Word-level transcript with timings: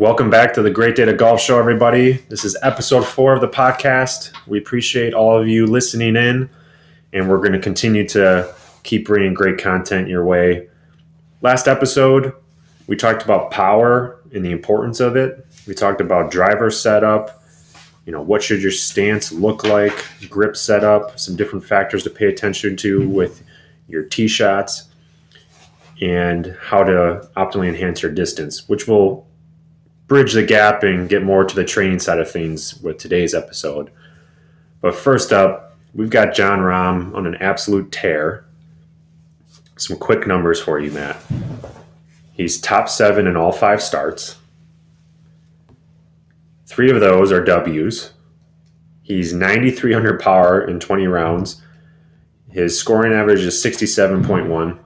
Welcome 0.00 0.30
back 0.30 0.54
to 0.54 0.62
the 0.62 0.70
Great 0.70 0.96
Data 0.96 1.12
Golf 1.12 1.42
Show, 1.42 1.58
everybody. 1.58 2.12
This 2.30 2.42
is 2.46 2.56
episode 2.62 3.06
four 3.06 3.34
of 3.34 3.42
the 3.42 3.48
podcast. 3.48 4.32
We 4.46 4.56
appreciate 4.56 5.12
all 5.12 5.38
of 5.38 5.46
you 5.46 5.66
listening 5.66 6.16
in, 6.16 6.48
and 7.12 7.28
we're 7.28 7.36
going 7.36 7.52
to 7.52 7.58
continue 7.58 8.08
to 8.08 8.50
keep 8.82 9.06
bringing 9.06 9.34
great 9.34 9.58
content 9.58 10.08
your 10.08 10.24
way. 10.24 10.70
Last 11.42 11.68
episode, 11.68 12.32
we 12.86 12.96
talked 12.96 13.22
about 13.22 13.50
power 13.50 14.18
and 14.32 14.42
the 14.42 14.52
importance 14.52 15.00
of 15.00 15.16
it. 15.16 15.46
We 15.66 15.74
talked 15.74 16.00
about 16.00 16.30
driver 16.30 16.70
setup, 16.70 17.44
you 18.06 18.12
know, 18.12 18.22
what 18.22 18.42
should 18.42 18.62
your 18.62 18.72
stance 18.72 19.32
look 19.32 19.64
like, 19.64 20.02
grip 20.30 20.56
setup, 20.56 21.20
some 21.20 21.36
different 21.36 21.62
factors 21.62 22.04
to 22.04 22.10
pay 22.10 22.28
attention 22.28 22.74
to 22.78 23.06
with 23.06 23.42
your 23.86 24.04
tee 24.04 24.28
shots, 24.28 24.88
and 26.00 26.56
how 26.58 26.84
to 26.84 27.28
optimally 27.36 27.68
enhance 27.68 28.00
your 28.00 28.12
distance, 28.12 28.66
which 28.66 28.88
will 28.88 29.26
bridge 30.10 30.32
the 30.32 30.42
gap 30.42 30.82
and 30.82 31.08
get 31.08 31.22
more 31.22 31.44
to 31.44 31.54
the 31.54 31.64
training 31.64 32.00
side 32.00 32.18
of 32.18 32.28
things 32.28 32.74
with 32.82 32.98
today's 32.98 33.32
episode. 33.32 33.92
But 34.80 34.96
first 34.96 35.32
up, 35.32 35.78
we've 35.94 36.10
got 36.10 36.34
Jon 36.34 36.58
Rahm 36.58 37.14
on 37.14 37.28
an 37.28 37.36
absolute 37.36 37.92
tear. 37.92 38.44
Some 39.76 39.98
quick 39.98 40.26
numbers 40.26 40.60
for 40.60 40.80
you, 40.80 40.90
Matt. 40.90 41.16
He's 42.32 42.60
top 42.60 42.88
seven 42.88 43.28
in 43.28 43.36
all 43.36 43.52
five 43.52 43.80
starts. 43.80 44.36
Three 46.66 46.90
of 46.90 46.98
those 46.98 47.30
are 47.30 47.44
W's. 47.44 48.10
He's 49.02 49.32
9,300 49.32 50.18
power 50.18 50.60
in 50.60 50.80
20 50.80 51.06
rounds. 51.06 51.62
His 52.50 52.76
scoring 52.76 53.12
average 53.12 53.42
is 53.42 53.64
67.1, 53.64 54.76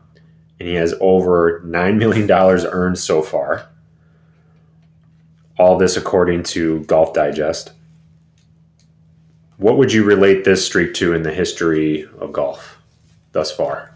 and 0.60 0.68
he 0.68 0.74
has 0.74 0.94
over 1.00 1.62
$9 1.64 1.96
million 1.96 2.30
earned 2.30 2.98
so 2.98 3.22
far. 3.22 3.70
All 5.58 5.78
this 5.78 5.96
according 5.96 6.42
to 6.44 6.80
Golf 6.80 7.12
Digest. 7.12 7.72
What 9.56 9.78
would 9.78 9.92
you 9.92 10.04
relate 10.04 10.44
this 10.44 10.66
streak 10.66 10.94
to 10.94 11.14
in 11.14 11.22
the 11.22 11.32
history 11.32 12.08
of 12.18 12.32
golf 12.32 12.78
thus 13.32 13.54
far? 13.54 13.94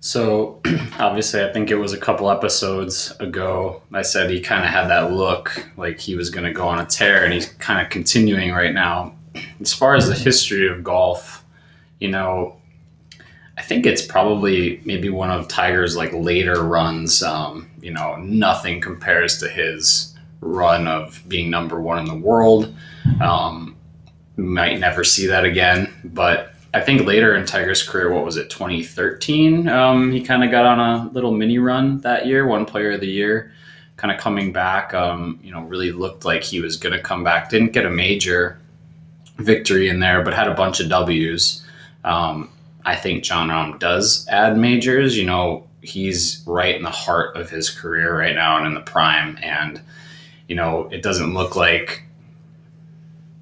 So, 0.00 0.60
obviously, 0.98 1.42
I 1.42 1.52
think 1.52 1.70
it 1.70 1.76
was 1.76 1.92
a 1.92 1.98
couple 1.98 2.30
episodes 2.30 3.12
ago. 3.18 3.82
I 3.92 4.02
said 4.02 4.30
he 4.30 4.40
kind 4.40 4.64
of 4.64 4.70
had 4.70 4.86
that 4.86 5.12
look 5.12 5.68
like 5.76 5.98
he 5.98 6.14
was 6.14 6.30
going 6.30 6.46
to 6.46 6.52
go 6.52 6.66
on 6.66 6.80
a 6.80 6.86
tear, 6.86 7.24
and 7.24 7.32
he's 7.32 7.46
kind 7.54 7.84
of 7.84 7.90
continuing 7.90 8.52
right 8.52 8.72
now. 8.72 9.14
As 9.60 9.72
far 9.72 9.96
as 9.96 10.08
the 10.08 10.14
history 10.14 10.68
of 10.68 10.84
golf, 10.84 11.44
you 11.98 12.08
know, 12.08 12.60
I 13.58 13.62
think 13.62 13.86
it's 13.86 14.04
probably 14.04 14.80
maybe 14.84 15.08
one 15.08 15.30
of 15.30 15.48
Tiger's 15.48 15.96
like 15.96 16.12
later 16.12 16.62
runs. 16.62 17.22
Um, 17.22 17.70
you 17.80 17.90
know, 17.90 18.16
nothing 18.16 18.80
compares 18.80 19.38
to 19.38 19.48
his 19.48 20.14
run 20.40 20.86
of 20.86 21.22
being 21.26 21.50
number 21.50 21.80
one 21.80 21.98
in 21.98 22.04
the 22.04 22.14
world. 22.14 22.74
Um, 23.20 23.76
might 24.36 24.78
never 24.78 25.04
see 25.04 25.26
that 25.26 25.44
again, 25.44 25.92
but 26.04 26.52
I 26.74 26.80
think 26.82 27.06
later 27.06 27.34
in 27.34 27.46
Tiger's 27.46 27.82
career, 27.82 28.12
what 28.12 28.24
was 28.24 28.36
it, 28.36 28.50
2013? 28.50 29.66
Um, 29.66 30.12
he 30.12 30.20
kind 30.22 30.44
of 30.44 30.50
got 30.50 30.66
on 30.66 30.78
a 30.78 31.10
little 31.12 31.32
mini 31.32 31.58
run 31.58 32.00
that 32.00 32.26
year, 32.26 32.46
one 32.46 32.66
player 32.66 32.92
of 32.92 33.00
the 33.00 33.06
year, 33.06 33.52
kind 33.96 34.12
of 34.12 34.20
coming 34.20 34.52
back. 34.52 34.92
Um, 34.92 35.40
you 35.42 35.52
know, 35.52 35.62
really 35.62 35.90
looked 35.90 36.26
like 36.26 36.42
he 36.42 36.60
was 36.60 36.76
going 36.76 36.92
to 36.92 37.00
come 37.00 37.24
back. 37.24 37.48
Didn't 37.48 37.72
get 37.72 37.86
a 37.86 37.90
major 37.90 38.58
victory 39.38 39.88
in 39.88 40.00
there, 40.00 40.22
but 40.22 40.34
had 40.34 40.48
a 40.48 40.54
bunch 40.54 40.80
of 40.80 40.90
W's. 40.90 41.64
Um, 42.04 42.50
I 42.86 42.94
think 42.94 43.24
Jon 43.24 43.48
Rahm 43.48 43.78
does 43.78 44.26
add 44.28 44.56
majors. 44.56 45.18
You 45.18 45.26
know, 45.26 45.66
he's 45.82 46.42
right 46.46 46.74
in 46.74 46.82
the 46.82 46.90
heart 46.90 47.36
of 47.36 47.50
his 47.50 47.68
career 47.68 48.16
right 48.16 48.34
now 48.34 48.56
and 48.56 48.66
in 48.66 48.74
the 48.74 48.80
prime. 48.80 49.38
And, 49.42 49.80
you 50.48 50.54
know, 50.54 50.88
it 50.92 51.02
doesn't 51.02 51.34
look 51.34 51.56
like 51.56 52.02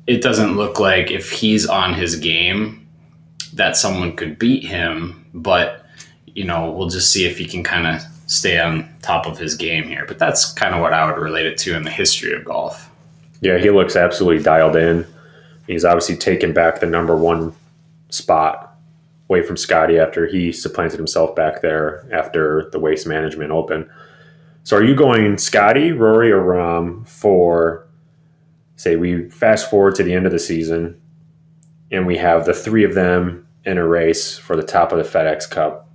it 0.07 0.23
doesn't 0.23 0.57
look 0.57 0.81
like 0.81 1.11
if 1.11 1.31
he's 1.31 1.67
on 1.67 1.95
his 1.95 2.17
game 2.17 2.87
that 3.55 3.77
someone 3.77 4.15
could 4.17 4.39
beat 4.39 4.65
him, 4.65 5.25
but 5.33 5.87
you 6.27 6.45
know, 6.45 6.71
we'll 6.73 6.89
just 6.89 7.13
see 7.13 7.25
if 7.27 7.39
he 7.39 7.45
can 7.45 7.63
kind 7.63 7.87
of 7.87 8.03
stay 8.27 8.59
on 8.59 8.89
top 9.03 9.27
of 9.27 9.39
his 9.39 9.55
game 9.55 9.85
here. 9.85 10.05
But 10.07 10.19
that's 10.19 10.53
kind 10.53 10.75
of 10.75 10.81
what 10.81 10.93
I 10.93 11.07
would 11.07 11.21
relate 11.21 11.47
it 11.47 11.57
to 11.59 11.77
in 11.77 11.85
the 11.85 11.91
history 11.91 12.35
of 12.35 12.45
golf. 12.45 12.91
Yeah, 13.41 13.59
he 13.59 13.71
looks 13.71 13.95
absolutely 13.95 14.43
dialed 14.43 14.77
in. 14.77 15.07
He's 15.67 15.85
obviously 15.85 16.17
taken 16.17 16.53
back 16.53 16.81
the 16.81 16.87
number 16.87 17.17
one 17.17 17.55
spot 18.11 18.64
away 19.29 19.43
from 19.43 19.57
Scotty 19.57 19.99
after 19.99 20.27
he 20.27 20.53
supplanted 20.53 20.99
himself 20.99 21.35
back 21.35 21.63
there 21.63 22.07
after 22.13 22.69
the 22.73 22.79
Waste 22.79 23.07
Management 23.07 23.51
Open. 23.51 23.89
So, 24.63 24.77
are 24.77 24.85
you 24.85 24.95
going 24.95 25.39
Scotty, 25.39 25.93
Rory, 25.93 26.31
or 26.31 26.43
Rahm 26.43 27.07
for? 27.07 27.87
Say 28.77 28.97
we 28.97 29.31
fast 29.31 29.71
forward 29.71 29.95
to 29.97 30.03
the 30.03 30.13
end 30.13 30.27
of 30.27 30.33
the 30.33 30.39
season, 30.39 31.01
and 31.91 32.07
we 32.07 32.17
have 32.17 32.45
the 32.45 32.55
three 32.55 32.85
of 32.85 32.95
them 32.95 33.47
in 33.65 33.79
a 33.79 33.87
race 33.87 34.37
for 34.37 34.57
the 34.57 34.63
top 34.63 34.93
of 34.93 34.99
the 34.99 35.05
FedEx 35.05 35.49
Cup 35.49 35.89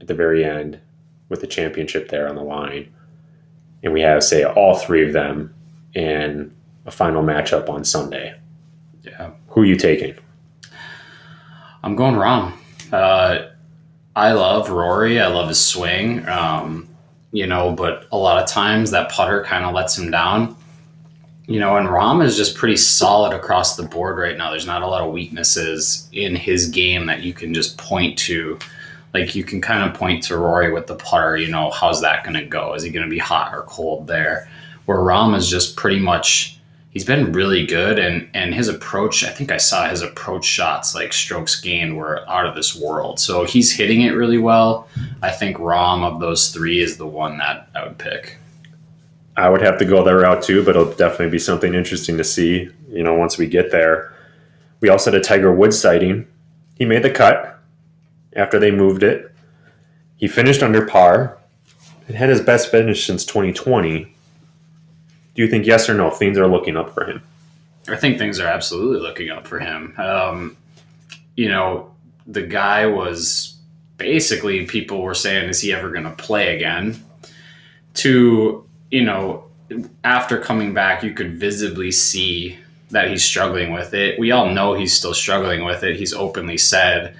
at 0.00 0.06
the 0.06 0.14
very 0.14 0.44
end, 0.44 0.78
with 1.28 1.40
the 1.40 1.46
championship 1.46 2.08
there 2.08 2.28
on 2.28 2.36
the 2.36 2.42
line, 2.42 2.92
and 3.82 3.92
we 3.92 4.00
have 4.00 4.22
say 4.22 4.44
all 4.44 4.76
three 4.76 5.06
of 5.06 5.12
them 5.12 5.54
in 5.94 6.54
a 6.84 6.90
final 6.90 7.22
matchup 7.22 7.68
on 7.68 7.84
Sunday. 7.84 8.38
Yeah, 9.02 9.30
who 9.48 9.62
are 9.62 9.66
you 9.66 9.76
taking? 9.76 10.14
I'm 11.86 11.94
going 11.94 12.16
Rahm. 12.16 12.52
Uh, 12.92 13.46
I 14.16 14.32
love 14.32 14.70
Rory. 14.70 15.20
I 15.20 15.28
love 15.28 15.48
his 15.48 15.64
swing. 15.64 16.28
Um, 16.28 16.88
you 17.30 17.46
know, 17.46 17.70
but 17.70 18.08
a 18.10 18.18
lot 18.18 18.42
of 18.42 18.48
times 18.48 18.90
that 18.90 19.08
putter 19.08 19.44
kind 19.44 19.64
of 19.64 19.72
lets 19.72 19.96
him 19.96 20.10
down. 20.10 20.56
You 21.46 21.60
know, 21.60 21.76
and 21.76 21.86
Rahm 21.86 22.24
is 22.24 22.36
just 22.36 22.56
pretty 22.56 22.76
solid 22.76 23.32
across 23.32 23.76
the 23.76 23.84
board 23.84 24.18
right 24.18 24.36
now. 24.36 24.50
There's 24.50 24.66
not 24.66 24.82
a 24.82 24.86
lot 24.88 25.06
of 25.06 25.12
weaknesses 25.12 26.08
in 26.10 26.34
his 26.34 26.66
game 26.66 27.06
that 27.06 27.22
you 27.22 27.32
can 27.32 27.54
just 27.54 27.78
point 27.78 28.18
to. 28.18 28.58
Like 29.14 29.36
you 29.36 29.44
can 29.44 29.60
kind 29.60 29.88
of 29.88 29.96
point 29.96 30.24
to 30.24 30.36
Rory 30.36 30.72
with 30.72 30.88
the 30.88 30.96
putter. 30.96 31.36
You 31.36 31.52
know, 31.52 31.70
how's 31.70 32.00
that 32.00 32.24
going 32.24 32.34
to 32.34 32.44
go? 32.44 32.74
Is 32.74 32.82
he 32.82 32.90
going 32.90 33.06
to 33.06 33.10
be 33.10 33.18
hot 33.18 33.54
or 33.54 33.62
cold 33.62 34.08
there? 34.08 34.50
Where 34.86 34.98
Rahm 34.98 35.36
is 35.36 35.48
just 35.48 35.76
pretty 35.76 36.00
much 36.00 36.55
he's 36.96 37.04
been 37.04 37.30
really 37.30 37.66
good 37.66 37.98
and 37.98 38.26
and 38.32 38.54
his 38.54 38.68
approach 38.68 39.22
i 39.22 39.28
think 39.28 39.52
i 39.52 39.58
saw 39.58 39.86
his 39.86 40.00
approach 40.00 40.46
shots 40.46 40.94
like 40.94 41.12
strokes 41.12 41.60
gained 41.60 41.94
were 41.94 42.26
out 42.26 42.46
of 42.46 42.54
this 42.54 42.74
world. 42.74 43.20
So 43.20 43.44
he's 43.44 43.70
hitting 43.70 44.00
it 44.00 44.12
really 44.12 44.38
well. 44.38 44.88
I 45.20 45.30
think 45.30 45.58
Rahm 45.58 46.10
of 46.10 46.20
those 46.20 46.48
three 46.54 46.80
is 46.80 46.96
the 46.96 47.06
one 47.06 47.36
that 47.36 47.68
i 47.74 47.86
would 47.86 47.98
pick. 47.98 48.38
I 49.36 49.50
would 49.50 49.60
have 49.60 49.78
to 49.80 49.84
go 49.84 50.02
that 50.02 50.10
route 50.10 50.42
too 50.42 50.64
but 50.64 50.74
it'll 50.74 50.94
definitely 50.94 51.28
be 51.28 51.38
something 51.38 51.74
interesting 51.74 52.16
to 52.16 52.24
see 52.24 52.70
you 52.88 53.02
know 53.02 53.12
once 53.12 53.36
we 53.36 53.46
get 53.46 53.70
there. 53.70 54.14
We 54.80 54.88
also 54.88 55.10
had 55.10 55.20
a 55.20 55.22
tiger 55.22 55.52
woods 55.52 55.78
sighting. 55.78 56.26
He 56.76 56.86
made 56.86 57.02
the 57.02 57.10
cut 57.10 57.60
after 58.36 58.58
they 58.58 58.70
moved 58.70 59.02
it. 59.02 59.30
He 60.16 60.28
finished 60.28 60.62
under 60.62 60.86
par. 60.86 61.36
And 62.08 62.16
had 62.16 62.28
his 62.30 62.40
best 62.40 62.70
finish 62.70 63.04
since 63.04 63.24
2020 63.26 64.15
do 65.36 65.42
you 65.42 65.48
think 65.48 65.66
yes 65.66 65.88
or 65.88 65.94
no 65.94 66.10
things 66.10 66.38
are 66.38 66.48
looking 66.48 66.76
up 66.76 66.92
for 66.94 67.04
him? 67.04 67.22
I 67.88 67.96
think 67.96 68.18
things 68.18 68.40
are 68.40 68.48
absolutely 68.48 69.00
looking 69.00 69.30
up 69.30 69.46
for 69.46 69.60
him. 69.60 69.94
Um, 69.98 70.56
you 71.36 71.48
know, 71.48 71.94
the 72.26 72.42
guy 72.42 72.86
was 72.86 73.56
basically 73.98 74.66
people 74.66 75.02
were 75.02 75.14
saying, 75.14 75.48
is 75.48 75.60
he 75.60 75.72
ever 75.72 75.90
going 75.90 76.04
to 76.04 76.10
play 76.10 76.56
again? 76.56 77.02
To, 77.94 78.66
you 78.90 79.04
know, 79.04 79.44
after 80.02 80.40
coming 80.40 80.74
back, 80.74 81.02
you 81.02 81.12
could 81.12 81.38
visibly 81.38 81.92
see 81.92 82.58
that 82.90 83.10
he's 83.10 83.24
struggling 83.24 83.72
with 83.72 83.94
it. 83.94 84.18
We 84.18 84.30
all 84.30 84.48
know 84.48 84.74
he's 84.74 84.96
still 84.96 85.14
struggling 85.14 85.64
with 85.64 85.82
it. 85.82 85.96
He's 85.96 86.12
openly 86.12 86.56
said, 86.56 87.14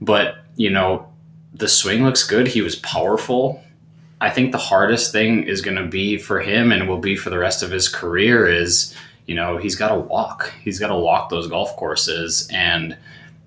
but, 0.00 0.38
you 0.56 0.70
know, 0.70 1.08
the 1.54 1.68
swing 1.68 2.04
looks 2.04 2.24
good. 2.24 2.48
He 2.48 2.60
was 2.60 2.76
powerful. 2.76 3.62
I 4.20 4.30
think 4.30 4.52
the 4.52 4.58
hardest 4.58 5.12
thing 5.12 5.44
is 5.44 5.60
going 5.60 5.76
to 5.76 5.86
be 5.86 6.16
for 6.16 6.40
him 6.40 6.72
and 6.72 6.88
will 6.88 6.98
be 6.98 7.16
for 7.16 7.30
the 7.30 7.38
rest 7.38 7.62
of 7.62 7.70
his 7.70 7.88
career 7.88 8.46
is, 8.46 8.94
you 9.26 9.34
know, 9.34 9.58
he's 9.58 9.76
got 9.76 9.88
to 9.88 9.98
walk. 9.98 10.52
He's 10.62 10.78
got 10.78 10.88
to 10.88 10.96
walk 10.96 11.28
those 11.28 11.48
golf 11.48 11.76
courses. 11.76 12.48
And 12.50 12.96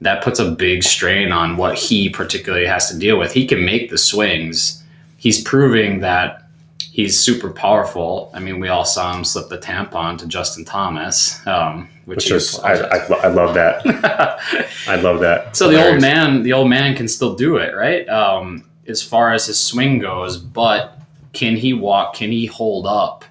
that 0.01 0.23
puts 0.23 0.39
a 0.39 0.51
big 0.51 0.83
strain 0.83 1.31
on 1.31 1.57
what 1.57 1.77
he 1.77 2.09
particularly 2.09 2.67
has 2.67 2.89
to 2.89 2.97
deal 2.97 3.17
with. 3.17 3.31
He 3.31 3.47
can 3.47 3.65
make 3.65 3.89
the 3.89 3.97
swings. 3.97 4.83
He's 5.17 5.43
proving 5.43 5.99
that 6.01 6.49
he's 6.91 7.19
super 7.19 7.49
powerful. 7.49 8.29
I 8.33 8.39
mean, 8.39 8.59
we 8.59 8.67
all 8.67 8.85
saw 8.85 9.15
him 9.15 9.23
slip 9.23 9.49
the 9.49 9.57
tampon 9.57 10.17
to 10.19 10.27
Justin 10.27 10.65
Thomas, 10.65 11.45
um, 11.47 11.89
which, 12.05 12.17
which 12.17 12.31
is 12.31 12.59
I, 12.59 12.73
I, 12.73 12.97
I, 12.97 13.27
love 13.27 13.53
that. 13.55 13.81
I 14.87 14.95
love 14.95 15.19
that. 15.21 15.55
So 15.55 15.69
the 15.69 15.83
old 15.85 16.01
man, 16.01 16.43
the 16.43 16.53
old 16.53 16.69
man 16.69 16.95
can 16.95 17.07
still 17.07 17.35
do 17.35 17.57
it, 17.57 17.75
right? 17.75 18.07
Um, 18.07 18.68
as 18.89 19.03
far 19.03 19.33
as 19.33 19.45
his 19.45 19.59
swing 19.59 19.99
goes, 19.99 20.37
but 20.37 20.99
can 21.33 21.55
he 21.55 21.73
walk? 21.73 22.15
Can 22.15 22.31
he 22.31 22.47
hold 22.47 22.87
up? 22.87 23.23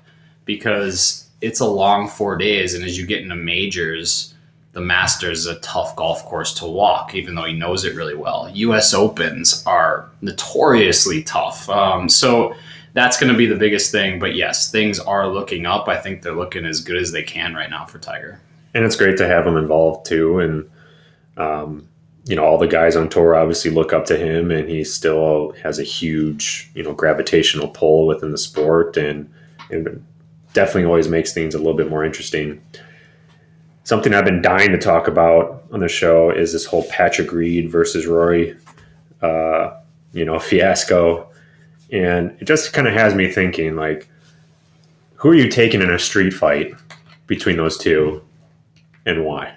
Because 0.44 1.28
it's 1.40 1.60
a 1.60 1.66
long 1.66 2.08
four 2.08 2.36
days, 2.36 2.74
and 2.74 2.84
as 2.84 2.98
you 2.98 3.06
get 3.06 3.22
into 3.22 3.36
majors, 3.36 4.34
the 4.72 4.80
Masters 4.80 5.40
is 5.40 5.46
a 5.46 5.58
tough 5.60 5.96
golf 5.96 6.24
course 6.24 6.54
to 6.54 6.66
walk, 6.66 7.14
even 7.14 7.34
though 7.34 7.44
he 7.44 7.52
knows 7.52 7.84
it 7.84 7.96
really 7.96 8.14
well. 8.14 8.50
U.S. 8.54 8.94
Opens 8.94 9.64
are 9.66 10.08
notoriously 10.20 11.22
tough. 11.22 11.68
Um, 11.68 12.08
so 12.08 12.54
that's 12.92 13.18
going 13.18 13.32
to 13.32 13.36
be 13.36 13.46
the 13.46 13.56
biggest 13.56 13.90
thing. 13.90 14.18
But 14.18 14.34
yes, 14.34 14.70
things 14.70 15.00
are 15.00 15.26
looking 15.26 15.66
up. 15.66 15.88
I 15.88 15.96
think 15.96 16.22
they're 16.22 16.34
looking 16.34 16.64
as 16.64 16.80
good 16.80 16.96
as 16.96 17.12
they 17.12 17.22
can 17.22 17.54
right 17.54 17.70
now 17.70 17.86
for 17.86 17.98
Tiger. 17.98 18.40
And 18.74 18.84
it's 18.84 18.96
great 18.96 19.16
to 19.18 19.26
have 19.26 19.46
him 19.46 19.56
involved 19.56 20.06
too. 20.06 20.38
And, 20.40 20.70
um, 21.36 21.88
you 22.28 22.36
know, 22.36 22.44
all 22.44 22.58
the 22.58 22.68
guys 22.68 22.94
on 22.94 23.08
tour 23.08 23.34
obviously 23.34 23.70
look 23.70 23.94
up 23.94 24.04
to 24.04 24.16
him, 24.18 24.50
and 24.50 24.68
he 24.68 24.84
still 24.84 25.52
has 25.62 25.78
a 25.78 25.82
huge, 25.82 26.70
you 26.74 26.82
know, 26.82 26.92
gravitational 26.92 27.68
pull 27.68 28.06
within 28.06 28.32
the 28.32 28.38
sport, 28.38 28.98
and, 28.98 29.32
and 29.70 30.04
definitely 30.52 30.84
always 30.84 31.08
makes 31.08 31.32
things 31.32 31.54
a 31.54 31.58
little 31.58 31.76
bit 31.76 31.88
more 31.88 32.04
interesting. 32.04 32.62
Something 33.84 34.12
I've 34.12 34.26
been 34.26 34.42
dying 34.42 34.72
to 34.72 34.78
talk 34.78 35.08
about 35.08 35.64
on 35.72 35.80
the 35.80 35.88
show 35.88 36.30
is 36.30 36.52
this 36.52 36.66
whole 36.66 36.84
Patrick 36.90 37.32
Reed 37.32 37.70
versus 37.70 38.06
Rory, 38.06 38.54
uh, 39.22 39.78
you 40.12 40.26
know, 40.26 40.38
fiasco, 40.38 41.30
and 41.90 42.36
it 42.40 42.44
just 42.44 42.74
kind 42.74 42.86
of 42.86 42.92
has 42.92 43.14
me 43.14 43.32
thinking, 43.32 43.74
like, 43.74 44.06
who 45.14 45.30
are 45.30 45.34
you 45.34 45.48
taking 45.48 45.80
in 45.80 45.90
a 45.90 45.98
street 45.98 46.34
fight 46.34 46.74
between 47.26 47.56
those 47.56 47.78
two, 47.78 48.22
and 49.06 49.24
why? 49.24 49.54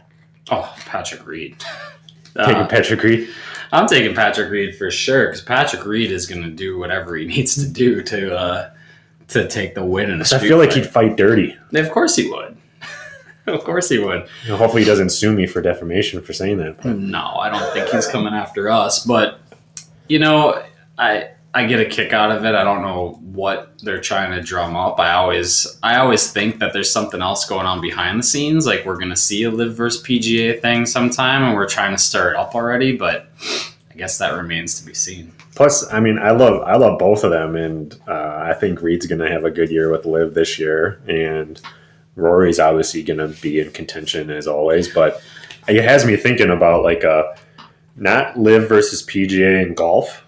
Oh, 0.49 0.73
Patrick 0.85 1.27
Reed. 1.27 1.61
Taking 2.37 2.55
Uh, 2.55 2.67
Patrick 2.67 3.03
Reed. 3.03 3.29
I'm 3.73 3.87
taking 3.87 4.13
Patrick 4.15 4.49
Reed 4.51 4.75
for 4.75 4.91
sure 4.91 5.27
because 5.27 5.41
Patrick 5.41 5.85
Reed 5.85 6.11
is 6.11 6.25
going 6.27 6.41
to 6.43 6.49
do 6.49 6.77
whatever 6.77 7.15
he 7.15 7.25
needs 7.35 7.55
to 7.55 7.67
do 7.67 8.01
to 8.03 8.35
uh, 8.35 8.69
to 9.29 9.47
take 9.47 9.75
the 9.75 9.83
win 9.85 10.09
in 10.09 10.17
a 10.17 10.21
I 10.21 10.23
street 10.23 10.37
I 10.39 10.47
feel 10.47 10.57
like 10.57 10.73
he'd 10.73 10.85
fight 10.85 11.15
dirty. 11.15 11.57
Of 11.73 11.89
course 11.91 12.15
he 12.15 12.29
would. 12.29 12.57
of 13.47 13.63
course 13.63 13.87
he 13.89 13.97
would. 13.97 14.27
You 14.43 14.49
know, 14.49 14.57
hopefully, 14.57 14.81
he 14.83 14.87
doesn't 14.87 15.09
sue 15.09 15.31
me 15.33 15.47
for 15.47 15.61
defamation 15.61 16.21
for 16.21 16.33
saying 16.33 16.57
that. 16.57 16.77
But 16.81 16.97
No, 16.97 17.23
I 17.37 17.49
don't 17.49 17.73
think 17.73 17.89
he's 17.89 18.07
coming 18.07 18.33
after 18.33 18.69
us. 18.69 19.05
But 19.05 19.39
you 20.09 20.19
know, 20.19 20.61
I 20.97 21.29
I 21.53 21.65
get 21.65 21.79
a 21.81 21.85
kick 21.85 22.13
out 22.13 22.31
of 22.31 22.45
it. 22.45 22.55
I 22.55 22.63
don't 22.63 22.81
know 22.81 23.19
what 23.21 23.73
they're 23.83 23.99
trying 23.99 24.31
to 24.31 24.41
drum 24.41 24.75
up. 24.75 24.99
I 24.99 25.13
always 25.13 25.67
I 25.83 25.97
always 25.97 26.31
think 26.31 26.59
that 26.59 26.71
there's 26.71 26.91
something 26.91 27.21
else 27.21 27.45
going 27.45 27.65
on 27.65 27.81
behind 27.81 28.19
the 28.19 28.23
scenes. 28.23 28.65
Like 28.65 28.85
we're 28.85 28.97
gonna 28.97 29.17
see 29.17 29.43
a 29.43 29.51
LIV 29.51 29.75
versus 29.75 30.03
PGA 30.03 30.61
thing 30.61 30.85
sometime, 30.85 31.43
and 31.43 31.55
we're 31.55 31.67
trying 31.67 31.91
to 31.91 31.97
stir 31.97 32.31
it 32.31 32.37
up 32.37 32.55
already. 32.55 32.95
But 32.95 33.29
I 33.89 33.95
guess 33.95 34.17
that 34.19 34.33
remains 34.33 34.79
to 34.79 34.85
be 34.85 34.93
seen. 34.93 35.33
plus, 35.55 35.91
I 35.91 35.99
mean, 35.99 36.17
I 36.19 36.31
love 36.31 36.61
I 36.61 36.77
love 36.77 36.97
both 36.97 37.23
of 37.23 37.31
them, 37.31 37.55
and 37.55 37.99
uh, 38.07 38.43
I 38.45 38.53
think 38.53 38.81
Reed's 38.81 39.05
going 39.05 39.19
to 39.19 39.29
have 39.29 39.43
a 39.43 39.51
good 39.51 39.69
year 39.69 39.91
with 39.91 40.05
LIV 40.05 40.33
this 40.33 40.57
year, 40.57 41.01
and 41.07 41.59
Rory's 42.15 42.59
obviously 42.59 43.03
going 43.03 43.19
to 43.19 43.27
be 43.41 43.59
in 43.59 43.71
contention 43.71 44.29
as 44.29 44.47
always. 44.47 44.87
But 44.93 45.21
it 45.67 45.83
has 45.83 46.05
me 46.05 46.15
thinking 46.15 46.49
about 46.49 46.83
like 46.83 47.03
a 47.03 47.35
not 47.97 48.39
LIV 48.39 48.69
versus 48.69 49.03
PGA 49.03 49.65
in 49.65 49.73
golf, 49.73 50.25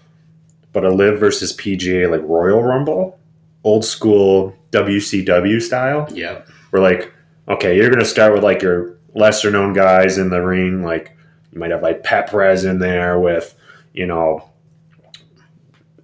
but 0.74 0.84
a 0.84 0.90
LIV 0.90 1.18
versus 1.18 1.56
PGA 1.56 2.10
like 2.10 2.20
Royal 2.24 2.62
Rumble, 2.62 3.18
old 3.62 3.86
school 3.86 4.54
WCW 4.72 5.62
style. 5.62 6.06
Yeah. 6.12 6.42
We're 6.72 6.80
like, 6.80 7.14
okay, 7.48 7.76
you're 7.76 7.88
gonna 7.88 8.04
start 8.04 8.34
with 8.34 8.44
like 8.44 8.60
your 8.60 8.98
lesser 9.14 9.50
known 9.50 9.72
guys 9.72 10.18
in 10.18 10.28
the 10.28 10.42
ring, 10.42 10.82
like 10.82 11.16
you 11.52 11.60
might 11.60 11.70
have 11.70 11.82
like 11.82 12.02
Pat 12.02 12.28
Perez 12.28 12.64
in 12.64 12.80
there 12.80 13.18
with, 13.18 13.54
you 13.94 14.04
know, 14.04 14.50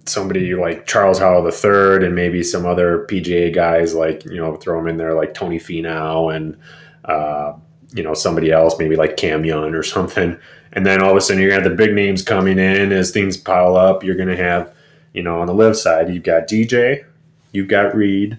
somebody 0.06 0.54
like 0.54 0.86
Charles 0.86 1.18
Howell 1.18 1.42
the 1.42 1.52
third 1.52 2.02
and 2.04 2.14
maybe 2.14 2.42
some 2.42 2.64
other 2.64 3.06
PGA 3.10 3.52
guys 3.52 3.94
like, 3.94 4.24
you 4.24 4.36
know, 4.36 4.56
throw 4.56 4.78
them 4.78 4.88
in 4.88 4.96
there 4.96 5.14
like 5.14 5.34
Tony 5.34 5.58
Finau 5.58 6.34
and 6.34 6.56
uh, 7.04 7.54
you 7.92 8.02
know, 8.02 8.14
somebody 8.14 8.50
else, 8.50 8.78
maybe 8.78 8.96
like 8.96 9.16
Cam 9.16 9.44
Young 9.44 9.74
or 9.74 9.82
something. 9.82 10.38
And 10.72 10.86
then 10.86 11.02
all 11.02 11.10
of 11.10 11.16
a 11.16 11.20
sudden 11.20 11.40
you're 11.40 11.50
gonna 11.50 11.62
have 11.62 11.70
the 11.70 11.76
big 11.76 11.94
names 11.94 12.22
coming 12.22 12.58
in 12.58 12.92
as 12.92 13.10
things 13.10 13.36
pile 13.36 13.76
up. 13.76 14.04
You're 14.04 14.16
gonna 14.16 14.36
have, 14.36 14.72
you 15.12 15.22
know, 15.22 15.40
on 15.40 15.46
the 15.46 15.54
LIV 15.54 15.76
side, 15.76 16.12
you've 16.12 16.22
got 16.22 16.46
DJ, 16.46 17.04
you've 17.52 17.68
got 17.68 17.94
Reed, 17.94 18.38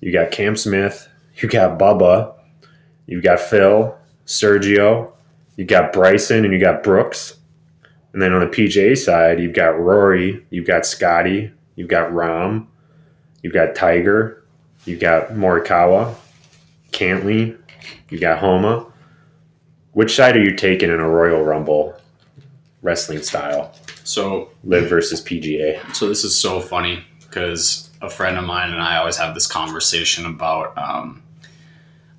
you 0.00 0.12
got 0.12 0.30
Cam 0.30 0.56
Smith, 0.56 1.08
you 1.36 1.48
got 1.48 1.78
Bubba, 1.78 2.34
you 3.06 3.22
got 3.22 3.40
Phil, 3.40 3.96
Sergio, 4.26 5.12
you 5.56 5.64
got 5.64 5.92
Bryson, 5.92 6.44
and 6.44 6.52
you 6.52 6.60
got 6.60 6.82
Brooks. 6.82 7.36
And 8.12 8.20
then 8.20 8.32
on 8.32 8.40
the 8.40 8.46
PGA 8.46 8.96
side, 8.96 9.40
you've 9.40 9.54
got 9.54 9.78
Rory, 9.80 10.44
you've 10.50 10.66
got 10.66 10.84
Scotty, 10.84 11.50
you've 11.76 11.88
got 11.88 12.10
Rahm, 12.10 12.66
you've 13.42 13.54
got 13.54 13.74
Tiger, 13.74 14.44
you've 14.84 15.00
got 15.00 15.30
Morikawa, 15.30 16.14
Cantlay, 16.90 17.56
you 18.12 18.18
got 18.18 18.38
Homa. 18.38 18.86
Which 19.92 20.14
side 20.14 20.36
are 20.36 20.42
you 20.42 20.54
taking 20.54 20.90
in 20.90 21.00
a 21.00 21.08
Royal 21.08 21.42
Rumble 21.42 21.98
wrestling 22.82 23.22
style? 23.22 23.74
So 24.04 24.50
LIV 24.64 24.88
versus 24.88 25.22
PGA. 25.22 25.94
So 25.94 26.08
this 26.08 26.22
is 26.22 26.38
so 26.38 26.60
funny 26.60 27.04
because 27.20 27.90
a 28.02 28.10
friend 28.10 28.36
of 28.36 28.44
mine 28.44 28.70
and 28.70 28.82
I 28.82 28.98
always 28.98 29.16
have 29.16 29.34
this 29.34 29.46
conversation 29.46 30.26
about 30.26 30.76
um, 30.76 31.22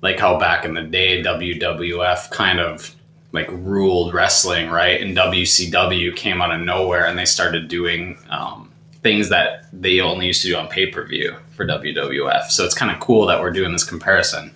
like 0.02 0.18
how 0.18 0.38
back 0.38 0.64
in 0.64 0.74
the 0.74 0.82
day 0.82 1.22
WWF 1.22 2.30
kind 2.30 2.58
of 2.58 2.94
like 3.30 3.48
ruled 3.50 4.14
wrestling, 4.14 4.70
right? 4.70 5.00
And 5.00 5.16
WCW 5.16 6.16
came 6.16 6.42
out 6.42 6.52
of 6.52 6.60
nowhere 6.60 7.06
and 7.06 7.18
they 7.18 7.24
started 7.24 7.68
doing 7.68 8.18
um, 8.30 8.72
things 9.02 9.28
that 9.28 9.66
they 9.72 10.00
only 10.00 10.26
used 10.26 10.42
to 10.42 10.48
do 10.48 10.56
on 10.56 10.68
pay 10.68 10.86
per 10.86 11.06
view 11.06 11.36
for 11.50 11.66
WWF. 11.66 12.46
So 12.50 12.64
it's 12.64 12.74
kind 12.74 12.90
of 12.90 13.00
cool 13.00 13.26
that 13.26 13.40
we're 13.40 13.50
doing 13.50 13.72
this 13.72 13.84
comparison. 13.84 14.53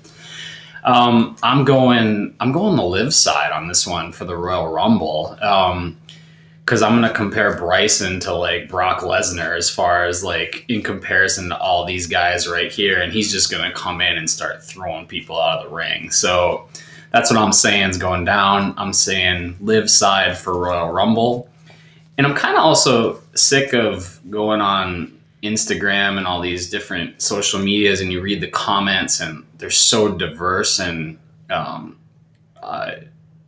Um, 0.85 1.37
I'm 1.43 1.65
going. 1.65 2.35
I'm 2.41 2.53
going 2.53 2.77
the 2.77 2.85
LIV 2.85 3.15
side 3.15 3.53
on 3.53 3.69
this 3.69 3.87
one 3.87 4.13
for 4.13 4.25
the 4.25 4.37
Royal 4.37 4.69
Rumble. 4.69 5.37
Um, 5.43 5.97
because 6.69 6.83
I'm 6.83 6.95
gonna 6.95 7.15
compare 7.15 7.57
Bryson 7.57 8.21
to 8.21 8.35
like 8.35 8.69
Brock 8.69 9.01
Lesnar 9.01 9.57
as 9.57 9.71
far 9.71 10.05
as 10.05 10.23
like 10.23 10.67
in 10.69 10.83
comparison 10.83 11.49
to 11.49 11.57
all 11.59 11.87
these 11.87 12.07
guys 12.07 12.47
right 12.47 12.71
here, 12.71 13.01
and 13.01 13.11
he's 13.11 13.33
just 13.33 13.51
gonna 13.51 13.73
come 13.73 14.03
in 14.03 14.19
and 14.19 14.29
start 14.29 14.63
throwing 14.63 15.07
people 15.07 15.41
out 15.41 15.61
of 15.61 15.71
the 15.71 15.75
ring. 15.75 16.11
So 16.11 16.69
that's 17.11 17.31
what 17.31 17.41
I'm 17.41 17.55
saying 17.55 17.89
is 17.89 17.97
going 17.97 18.27
down. 18.27 18.75
I'm 18.77 18.93
saying 18.93 19.57
LIV 19.63 19.89
side 19.89 20.37
for 20.37 20.59
Royal 20.59 20.93
Rumble, 20.93 21.49
and 22.19 22.27
I'm 22.27 22.35
kind 22.35 22.55
of 22.55 22.63
also 22.65 23.23
sick 23.35 23.73
of 23.73 24.21
going 24.29 24.61
on 24.61 25.19
Instagram 25.43 26.19
and 26.19 26.27
all 26.27 26.43
these 26.43 26.69
different 26.69 27.23
social 27.23 27.61
medias, 27.61 28.03
and 28.03 28.13
you 28.13 28.21
read 28.21 28.43
the 28.43 28.49
comments, 28.49 29.21
and 29.21 29.43
they're 29.59 29.71
so 29.71 30.09
diverse, 30.09 30.79
and 30.79 31.19
um, 31.51 31.99
uh, 32.63 32.93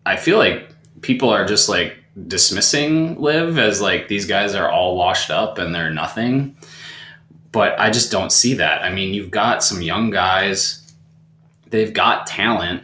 I 0.04 0.16
feel 0.16 0.38
like 0.38 0.68
people 1.02 1.30
are 1.30 1.44
just 1.44 1.68
like 1.68 1.96
dismissing 2.26 3.20
LIV 3.20 3.58
as 3.58 3.80
like 3.80 4.08
these 4.08 4.26
guys 4.26 4.54
are 4.54 4.70
all 4.70 4.96
washed 4.96 5.30
up 5.30 5.58
and 5.58 5.74
they're 5.74 5.90
nothing. 5.90 6.56
But 7.52 7.78
i 7.80 7.90
just 7.90 8.10
don't 8.10 8.32
see 8.32 8.54
that. 8.54 8.82
I 8.82 8.90
mean 8.90 9.14
you've 9.14 9.30
got 9.30 9.62
some 9.62 9.82
young 9.82 10.10
guys. 10.10 10.92
They've 11.70 11.92
got 11.92 12.26
talent. 12.26 12.82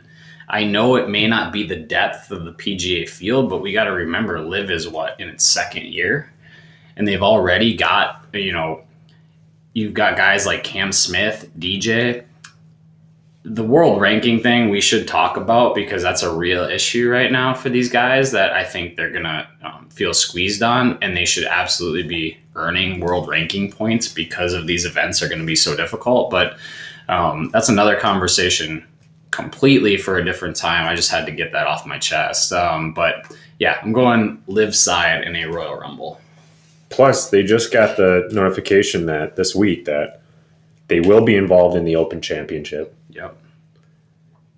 I 0.48 0.64
know 0.64 0.94
it 0.94 1.08
may 1.08 1.26
not 1.26 1.52
be 1.52 1.66
the 1.66 1.76
depth 1.76 2.30
of 2.30 2.44
the 2.44 2.52
pga 2.52 3.08
field 3.08 3.50
but 3.50 3.62
we 3.62 3.72
got 3.72 3.84
to 3.84 3.92
remember 3.92 4.40
LIV 4.40 4.70
is 4.70 4.88
what 4.88 5.18
in 5.20 5.28
its 5.28 5.44
second 5.44 5.86
year? 5.86 6.32
And 6.96 7.06
they've 7.06 7.22
already 7.22 7.76
got 7.76 8.24
you 8.32 8.52
know 8.52 8.82
you've 9.72 9.94
got 9.94 10.16
guys 10.16 10.46
like 10.46 10.64
cam 10.64 10.92
smith 10.92 11.50
dj 11.58 12.24
the 13.48 13.62
world 13.62 14.00
ranking 14.00 14.40
thing 14.42 14.70
we 14.70 14.80
should 14.80 15.06
talk 15.06 15.36
about 15.36 15.74
because 15.74 16.02
that's 16.02 16.24
a 16.24 16.34
real 16.34 16.64
issue 16.64 17.08
right 17.08 17.30
now 17.30 17.54
for 17.54 17.68
these 17.68 17.88
guys 17.88 18.32
that 18.32 18.52
I 18.52 18.64
think 18.64 18.96
they're 18.96 19.12
gonna 19.12 19.48
um, 19.62 19.88
feel 19.88 20.12
squeezed 20.12 20.62
on, 20.62 20.98
and 21.00 21.16
they 21.16 21.24
should 21.24 21.44
absolutely 21.44 22.02
be 22.02 22.38
earning 22.56 23.00
world 23.00 23.28
ranking 23.28 23.70
points 23.70 24.08
because 24.08 24.52
of 24.52 24.66
these 24.66 24.84
events 24.84 25.22
are 25.22 25.28
going 25.28 25.40
to 25.40 25.46
be 25.46 25.56
so 25.56 25.76
difficult. 25.76 26.30
But 26.30 26.58
um, 27.08 27.50
that's 27.52 27.68
another 27.68 27.96
conversation 27.96 28.84
completely 29.30 29.96
for 29.96 30.16
a 30.16 30.24
different 30.24 30.56
time. 30.56 30.88
I 30.88 30.96
just 30.96 31.10
had 31.10 31.26
to 31.26 31.32
get 31.32 31.52
that 31.52 31.66
off 31.66 31.86
my 31.86 31.98
chest. 31.98 32.52
Um, 32.52 32.92
but 32.94 33.32
yeah, 33.58 33.78
I'm 33.82 33.92
going 33.92 34.42
LIV 34.46 34.74
side 34.74 35.22
in 35.24 35.36
a 35.36 35.46
Royal 35.46 35.76
Rumble. 35.76 36.20
Plus, 36.88 37.30
they 37.30 37.42
just 37.42 37.72
got 37.72 37.96
the 37.96 38.28
notification 38.32 39.06
that 39.06 39.36
this 39.36 39.54
week 39.54 39.84
that 39.84 40.22
they 40.88 41.00
will 41.00 41.24
be 41.24 41.36
involved 41.36 41.76
in 41.76 41.84
the 41.84 41.96
Open 41.96 42.20
Championship. 42.20 42.94
Yep. 43.16 43.36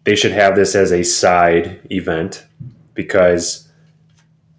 They 0.05 0.17
should 0.17 0.33
have 0.33 0.57
this 0.57 0.75
as 0.75 0.91
a 0.91 1.05
side 1.05 1.81
event 1.91 2.45
because 2.95 3.69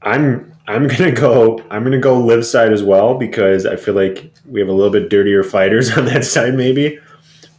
I'm 0.02 0.54
I'm 0.68 0.88
gonna 0.94 1.12
go 1.12 1.62
I'm 1.70 1.84
gonna 1.84 2.00
go 2.00 2.20
LIV 2.20 2.46
side 2.46 2.72
as 2.72 2.82
well 2.82 3.16
because 3.18 3.66
I 3.66 3.76
feel 3.76 3.96
like 3.96 4.32
we 4.46 4.62
have 4.62 4.70
a 4.70 4.74
little 4.74 4.92
bit 4.92 5.10
dirtier 5.10 5.44
fighters 5.44 5.92
on 5.98 6.06
that 6.06 6.24
side 6.24 6.56
maybe. 6.56 7.00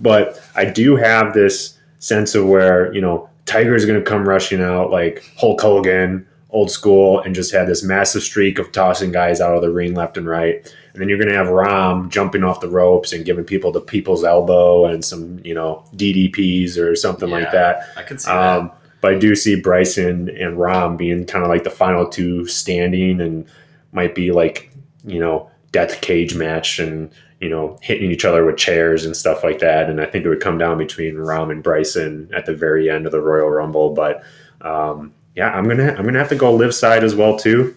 But 0.01 0.41
I 0.57 0.65
do 0.65 0.97
have 0.97 1.35
this 1.35 1.79
sense 1.99 2.35
of 2.35 2.47
where, 2.47 2.93
you 2.95 3.03
know, 3.03 3.29
Tiger 3.45 3.75
is 3.75 3.85
gonna 3.85 4.01
come 4.01 4.27
rushing 4.27 4.63
out 4.63 4.91
like 4.91 5.23
Hulk 5.37 5.61
Hogan, 5.61 6.27
old 6.53 6.71
school, 6.71 7.21
and 7.21 7.35
just 7.35 7.53
have 7.53 7.67
this 7.67 7.83
massive 7.83 8.23
streak 8.23 8.59
of 8.59 8.73
tossing 8.73 9.13
guys 9.13 9.41
out 9.41 9.55
of 9.55 9.63
the 9.63 9.71
ring 9.71 9.95
left 9.95 10.17
and 10.17 10.27
right. 10.27 10.75
And 10.93 11.01
then 11.01 11.09
you're 11.09 11.19
going 11.19 11.31
to 11.31 11.37
have 11.37 11.47
Rahm 11.47 12.09
jumping 12.09 12.43
off 12.43 12.61
the 12.61 12.69
ropes 12.69 13.13
and 13.13 13.25
giving 13.25 13.45
people 13.45 13.71
the 13.71 13.81
people's 13.81 14.25
elbow 14.25 14.87
and 14.87 15.05
some, 15.05 15.41
you 15.45 15.55
know, 15.55 15.85
DDPs 15.95 16.77
or 16.77 16.97
something 16.97 17.31
like 17.31 17.53
that. 17.53 17.89
I 17.97 18.03
can 18.03 18.19
see 18.19 18.29
that. 18.29 18.59
Um, 18.59 18.73
but 19.01 19.15
I 19.15 19.19
do 19.19 19.35
see 19.35 19.61
Bryson 19.61 20.29
and 20.29 20.59
Rahm 20.59 20.97
being 20.97 21.25
kind 21.27 21.45
of 21.45 21.49
like 21.49 21.65
the 21.65 21.71
final 21.71 22.09
two 22.09 22.47
standing 22.47 23.21
and 23.21 23.47
might 23.93 24.15
be 24.15 24.33
like, 24.33 24.73
you 25.05 25.21
know, 25.21 25.51
death 25.73 26.01
cage 26.01 26.35
match 26.35 26.79
and, 26.79 27.11
you 27.41 27.49
know, 27.49 27.79
hitting 27.81 28.11
each 28.11 28.25
other 28.25 28.45
with 28.45 28.57
chairs 28.57 29.07
and 29.07 29.17
stuff 29.17 29.43
like 29.43 29.61
that. 29.61 29.89
And 29.89 30.01
I 30.01 30.07
think 30.07 30.25
it 30.25 30.29
would 30.29 30.43
come 30.43 30.59
down 30.59 30.77
between 30.77 31.15
Rahm 31.15 31.51
and 31.51 31.63
Bryson 31.63 32.31
at 32.35 32.47
the 32.47 32.55
very 32.55 32.91
end 32.91 33.07
of 33.07 33.13
the 33.13 33.21
Royal 33.21 33.49
Rumble. 33.49 33.95
But 33.95 34.23
um, 34.61 35.15
yeah, 35.35 35.51
I'm 35.51 35.69
gonna 35.69 35.95
I'm 35.95 36.05
gonna 36.05 36.19
have 36.19 36.29
to 36.31 36.37
go 36.37 36.53
LIV 36.53 36.75
side 36.75 37.05
as 37.05 37.15
well 37.15 37.39
too. 37.39 37.77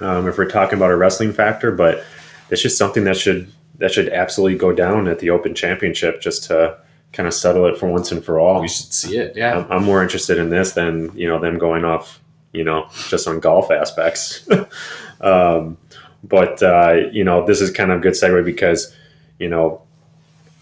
Um, 0.00 0.28
if 0.28 0.38
we're 0.38 0.48
talking 0.48 0.78
about 0.78 0.90
a 0.90 0.96
wrestling 0.96 1.32
factor, 1.32 1.72
but 1.72 2.04
it's 2.50 2.62
just 2.62 2.78
something 2.78 3.04
that 3.04 3.16
should 3.16 3.52
that 3.78 3.92
should 3.92 4.08
absolutely 4.08 4.58
go 4.58 4.72
down 4.72 5.08
at 5.08 5.18
the 5.18 5.30
Open 5.30 5.54
Championship 5.54 6.20
just 6.20 6.44
to 6.44 6.78
kind 7.12 7.26
of 7.26 7.34
settle 7.34 7.66
it 7.66 7.78
for 7.78 7.88
once 7.88 8.12
and 8.12 8.24
for 8.24 8.38
all. 8.38 8.60
We 8.60 8.68
should 8.68 8.92
see 8.92 9.16
it. 9.16 9.36
Yeah, 9.36 9.58
I'm, 9.58 9.72
I'm 9.72 9.84
more 9.84 10.02
interested 10.02 10.38
in 10.38 10.50
this 10.50 10.72
than 10.72 11.16
you 11.16 11.28
know 11.28 11.40
them 11.40 11.58
going 11.58 11.84
off 11.84 12.20
you 12.52 12.64
know 12.64 12.88
just 13.08 13.26
on 13.26 13.40
golf 13.40 13.70
aspects. 13.70 14.48
um, 15.20 15.76
but 16.24 16.62
uh, 16.62 16.94
you 17.12 17.24
know, 17.24 17.46
this 17.46 17.60
is 17.60 17.70
kind 17.70 17.90
of 17.90 17.98
a 17.98 18.02
good 18.02 18.14
segue 18.14 18.44
because 18.44 18.94
you 19.38 19.48
know, 19.48 19.82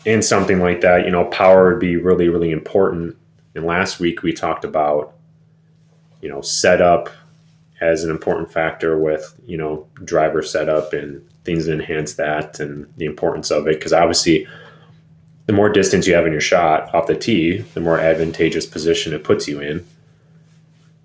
in 0.05 0.23
something 0.23 0.61
like 0.61 0.83
that, 0.83 1.05
you 1.05 1.11
know, 1.11 1.25
power 1.27 1.71
would 1.71 1.81
be 1.81 1.97
really, 1.97 2.29
really 2.29 2.51
important. 2.51 3.17
And 3.55 3.65
last 3.65 3.99
week 3.99 4.23
we 4.23 4.33
talked 4.33 4.65
about 4.65 5.15
you 6.26 6.33
know 6.33 6.40
setup 6.40 7.09
as 7.80 8.02
an 8.04 8.11
important 8.11 8.50
factor 8.50 8.99
with 8.99 9.38
you 9.47 9.56
know 9.56 9.87
driver 10.04 10.42
setup 10.42 10.92
and 10.92 11.26
things 11.45 11.66
that 11.66 11.75
enhance 11.75 12.14
that 12.14 12.59
and 12.59 12.92
the 12.97 13.04
importance 13.04 13.50
of 13.50 13.66
it 13.68 13.78
because 13.78 13.92
obviously 13.92 14.47
the 15.47 15.52
more 15.52 15.68
distance 15.68 16.06
you 16.06 16.14
have 16.14 16.26
in 16.26 16.33
your 16.33 16.40
shot 16.40 16.92
off 16.95 17.06
the 17.06 17.14
tee 17.14 17.59
the 17.75 17.80
more 17.80 18.00
advantageous 18.00 18.66
position 18.66 19.12
it 19.12 19.23
puts 19.23 19.47
you 19.47 19.61
in 19.61 19.87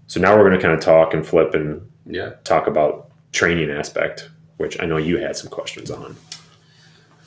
so 0.08 0.20
now 0.20 0.36
we're 0.36 0.48
going 0.48 0.60
to 0.60 0.62
kind 0.62 0.74
of 0.74 0.80
talk 0.80 1.14
and 1.14 1.28
flip 1.28 1.54
and 1.54 1.88
yeah 2.06 2.32
talk 2.44 2.66
about 2.68 3.12
training 3.32 3.70
aspect 3.70 4.30
which 4.62 4.80
I 4.80 4.86
know 4.86 4.98
you 4.98 5.18
had 5.18 5.36
some 5.36 5.50
questions 5.50 5.90
on. 5.90 6.16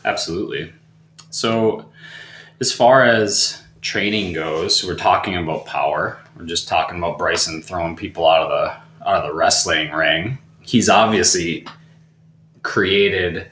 Absolutely. 0.04 0.72
So, 1.30 1.84
as 2.60 2.72
far 2.72 3.02
as 3.02 3.60
training 3.84 4.32
goes, 4.32 4.82
we're 4.82 4.96
talking 4.96 5.36
about 5.36 5.66
power. 5.66 6.18
We're 6.36 6.46
just 6.46 6.66
talking 6.66 6.98
about 6.98 7.18
Bryson 7.18 7.62
throwing 7.62 7.94
people 7.94 8.26
out 8.26 8.42
of 8.42 8.48
the 8.50 9.06
out 9.06 9.22
of 9.22 9.28
the 9.28 9.34
wrestling 9.34 9.92
ring. 9.92 10.38
He's 10.62 10.88
obviously 10.88 11.66
created 12.62 13.46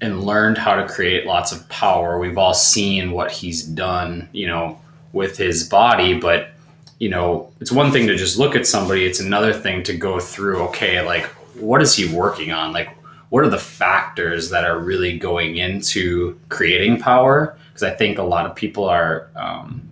and 0.00 0.24
learned 0.24 0.58
how 0.58 0.74
to 0.74 0.88
create 0.88 1.24
lots 1.24 1.52
of 1.52 1.66
power. 1.68 2.18
We've 2.18 2.36
all 2.36 2.52
seen 2.52 3.12
what 3.12 3.30
he's 3.30 3.62
done, 3.62 4.28
you 4.32 4.48
know, 4.48 4.80
with 5.12 5.36
his 5.36 5.68
body, 5.68 6.18
but 6.18 6.50
you 6.98 7.08
know, 7.08 7.52
it's 7.60 7.70
one 7.70 7.92
thing 7.92 8.08
to 8.08 8.16
just 8.16 8.38
look 8.38 8.56
at 8.56 8.66
somebody, 8.66 9.04
it's 9.04 9.20
another 9.20 9.52
thing 9.52 9.84
to 9.84 9.96
go 9.96 10.18
through, 10.18 10.62
okay, 10.64 11.00
like 11.00 11.26
what 11.54 11.80
is 11.80 11.94
he 11.94 12.12
working 12.12 12.50
on? 12.50 12.72
Like, 12.72 12.90
what 13.30 13.44
are 13.44 13.50
the 13.50 13.58
factors 13.58 14.50
that 14.50 14.64
are 14.64 14.78
really 14.78 15.18
going 15.18 15.56
into 15.56 16.38
creating 16.48 16.98
power? 16.98 17.58
Because 17.68 17.82
I 17.82 17.90
think 17.90 18.18
a 18.18 18.22
lot 18.22 18.46
of 18.46 18.54
people 18.54 18.84
are 18.84 19.30
um, 19.36 19.88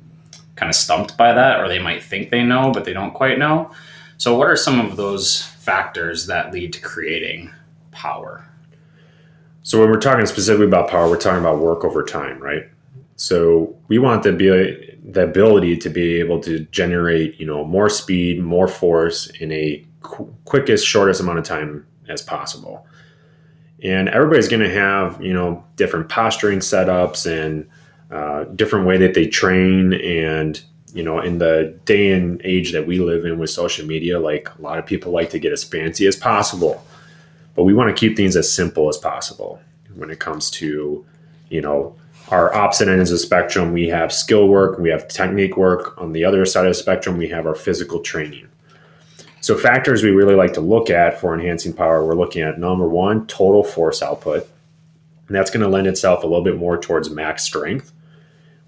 kind 0.57 0.71
of 0.71 0.75
stumped 0.75 1.16
by 1.16 1.33
that, 1.33 1.61
or 1.61 1.69
they 1.69 1.78
might 1.78 2.02
think 2.02 2.31
they 2.31 2.43
know, 2.43 2.73
but 2.73 2.85
they 2.85 2.93
don't 2.93 3.12
quite 3.12 3.38
know. 3.38 3.71
So, 4.19 4.37
what 4.37 4.49
are 4.49 4.57
some 4.57 4.81
of 4.81 4.97
those 4.97 5.43
factors 5.43 6.26
that 6.26 6.52
lead 6.52 6.73
to 6.73 6.81
creating 6.81 7.50
power? 7.90 8.49
So, 9.62 9.81
when 9.81 9.90
we're 9.90 10.00
talking 10.00 10.25
specifically 10.26 10.66
about 10.66 10.88
power, 10.88 11.09
we're 11.09 11.19
talking 11.19 11.40
about 11.40 11.59
work 11.59 11.85
over 11.85 12.02
time, 12.02 12.38
right? 12.40 12.64
So, 13.16 13.76
we 13.88 13.99
want 13.99 14.23
the 14.23 14.33
the 15.09 15.23
ability 15.23 15.76
to 15.76 15.90
be 15.90 16.19
able 16.19 16.40
to 16.40 16.61
generate, 16.71 17.38
you 17.38 17.47
know, 17.47 17.64
more 17.64 17.88
speed, 17.88 18.43
more 18.43 18.66
force 18.66 19.28
in 19.40 19.52
a 19.52 19.85
qu- 20.00 20.35
quickest, 20.47 20.85
shortest 20.85 21.21
amount 21.21 21.38
of 21.38 21.45
time 21.45 21.87
as 22.09 22.23
possible. 22.23 22.87
And 23.83 24.09
everybody's 24.09 24.49
going 24.49 24.62
to 24.62 24.73
have, 24.73 25.23
you 25.23 25.35
know, 25.35 25.64
different 25.76 26.09
posturing 26.09 26.61
setups 26.61 27.26
and 27.30 27.68
uh, 28.11 28.45
different 28.45 28.87
way 28.87 28.97
that 28.99 29.14
they 29.14 29.26
train. 29.26 29.92
And, 29.92 30.61
you 30.95 31.02
know, 31.02 31.21
in 31.21 31.38
the 31.38 31.78
day 31.85 32.12
and 32.12 32.40
age 32.42 32.73
that 32.73 32.87
we 32.87 32.99
live 32.99 33.25
in 33.25 33.38
with 33.38 33.50
social 33.50 33.87
media, 33.87 34.18
like 34.18 34.49
a 34.59 34.62
lot 34.62 34.78
of 34.78 34.87
people 34.87 35.12
like 35.12 35.30
to 35.30 35.38
get 35.38 35.52
as 35.52 35.62
fancy 35.62 36.06
as 36.06 36.16
possible. 36.16 36.85
But 37.54 37.64
we 37.64 37.75
want 37.75 37.95
to 37.95 37.99
keep 37.99 38.16
things 38.16 38.37
as 38.37 38.50
simple 38.50 38.88
as 38.88 38.97
possible 38.97 39.61
when 39.95 40.11
it 40.11 40.21
comes 40.21 40.50
to, 40.52 41.04
you 41.50 41.61
know, 41.61 41.97
our 42.28 42.52
opposite 42.54 42.88
ends 42.88 43.11
of 43.11 43.14
the 43.14 43.18
spectrum. 43.18 43.73
We 43.73 43.88
have 43.88 44.12
skill 44.12 44.49
work, 44.49 44.78
we 44.78 44.90
have 44.90 45.06
technique 45.09 45.56
work. 45.56 46.00
On 46.00 46.12
the 46.12 46.25
other 46.25 46.45
side 46.45 46.66
of 46.66 46.71
the 46.71 46.75
spectrum, 46.75 47.16
we 47.16 47.28
have 47.28 47.47
our 47.47 47.54
physical 47.54 48.00
training. 48.00 48.49
So 49.47 49.57
factors 49.57 50.03
we 50.03 50.11
really 50.11 50.35
like 50.35 50.55
to 50.55 50.61
look 50.61 50.91
at 50.91 51.21
for 51.21 51.33
enhancing 51.33 51.73
power, 51.73 52.05
we're 52.05 52.17
looking 52.17 52.43
at 52.43 52.59
number 52.59 52.88
one, 52.88 53.29
total 53.29 53.62
force 53.62 54.03
output. 54.03 54.43
And 55.29 55.37
that's 55.37 55.53
going 55.53 55.62
to 55.62 55.69
lend 55.69 55.87
itself 55.87 56.25
a 56.25 56.26
little 56.26 56.43
bit 56.43 56.57
more 56.57 56.76
towards 56.76 57.11
max 57.11 57.45
strength. 57.45 57.93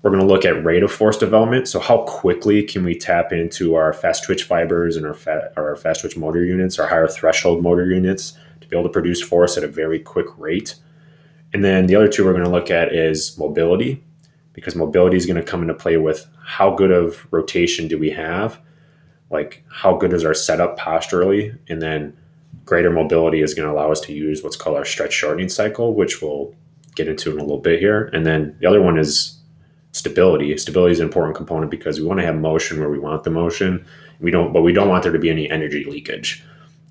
We're 0.03 0.13
going 0.13 0.23
to 0.23 0.33
look 0.33 0.45
at 0.45 0.65
rate 0.65 0.85
of 0.85 0.93
force 0.93 1.17
development. 1.17 1.67
So 1.67 1.81
how 1.81 2.05
quickly 2.05 2.63
can 2.63 2.85
we 2.85 2.95
tap 2.95 3.33
into 3.33 3.75
our 3.75 3.93
fast 3.93 4.23
twitch 4.23 4.45
fibers 4.45 4.97
and 4.97 5.05
our, 5.05 5.15
fa- 5.15 5.53
our 5.57 5.75
fast 5.75 6.03
twitch 6.03 6.17
motor 6.17 6.45
units, 6.45 6.79
our 6.79 6.87
higher 6.87 7.09
threshold 7.09 7.61
motor 7.61 7.85
units 7.85 8.39
to 8.61 8.69
be 8.69 8.77
able 8.77 8.89
to 8.89 8.93
produce 8.93 9.21
force 9.21 9.57
at 9.57 9.65
a 9.65 9.67
very 9.67 9.99
quick 9.99 10.27
rate. 10.39 10.77
And 11.53 11.65
then 11.65 11.89
the 11.89 11.97
other 11.97 12.07
two 12.07 12.25
we're 12.25 12.35
going 12.35 12.45
to 12.45 12.51
look 12.51 12.71
at 12.71 12.95
is 12.95 13.37
mobility, 13.37 14.01
because 14.53 14.77
mobility 14.77 15.17
is 15.17 15.27
going 15.27 15.39
to 15.39 15.43
come 15.43 15.63
into 15.63 15.75
play 15.75 15.97
with 15.97 16.29
how 16.41 16.73
good 16.73 16.93
of 16.93 17.27
rotation 17.33 17.89
do 17.89 17.99
we 17.99 18.11
have 18.11 18.61
like 19.31 19.65
how 19.71 19.97
good 19.97 20.13
is 20.13 20.25
our 20.25 20.35
setup 20.35 20.77
posturally 20.77 21.55
and 21.69 21.83
then 21.83 22.17
greater 22.65 22.91
mobility 22.91 23.41
is 23.41 23.55
going 23.55 23.67
to 23.67 23.73
allow 23.73 23.91
us 23.91 24.01
to 24.01 24.13
use 24.13 24.43
what's 24.43 24.57
called 24.57 24.77
our 24.77 24.85
stretch 24.85 25.13
shortening 25.13 25.49
cycle 25.49 25.95
which 25.95 26.23
we'll 26.23 26.55
get 26.95 27.09
into 27.09 27.31
in 27.33 27.39
a 27.39 27.43
little 27.43 27.61
bit 27.61 27.79
here. 27.79 28.11
And 28.13 28.27
then 28.27 28.57
the 28.61 28.67
other 28.67 28.83
one 28.83 28.99
is 28.99 29.39
stability. 29.93 30.57
Stability 30.59 30.93
is 30.93 31.01
an 31.01 31.07
important 31.07 31.37
component 31.37 31.71
because 31.71 32.01
we 32.01 32.07
want 32.07 32.21
to 32.21 32.27
have 32.27 32.37
motion 32.37 32.81
where 32.81 32.91
we 32.91 32.99
want 32.99 33.25
the 33.25 33.31
motion. 33.31 33.87
We 34.21 34.31
don't 34.31 34.53
but 34.53 34.63
we 34.63 34.73
don't 34.73 34.89
want 34.89 35.05
there 35.05 35.13
to 35.13 35.19
be 35.19 35.31
any 35.31 35.51
energy 35.51 35.85
leakage. 35.85 36.45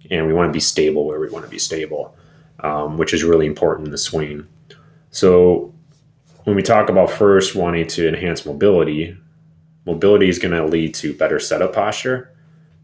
And 0.09 0.25
we 0.25 0.33
want 0.33 0.49
to 0.49 0.53
be 0.53 0.59
stable 0.59 1.05
where 1.05 1.19
we 1.19 1.29
want 1.29 1.43
to 1.45 1.51
be 1.51 1.59
stable 1.59 2.15
um, 2.61 2.97
which 2.97 3.13
is 3.13 3.23
really 3.23 3.45
important 3.45 3.87
in 3.87 3.91
the 3.91 3.97
swing. 3.97 4.47
So 5.11 5.73
when 6.43 6.55
we 6.55 6.63
talk 6.63 6.89
about 6.89 7.11
first 7.11 7.55
wanting 7.55 7.87
to 7.87 8.07
enhance 8.07 8.45
mobility 8.45 9.17
mobility 9.87 10.29
is 10.29 10.37
going 10.37 10.53
to 10.53 10.65
lead 10.65 10.93
to 10.95 11.13
better 11.13 11.39
setup 11.39 11.73
posture. 11.73 12.31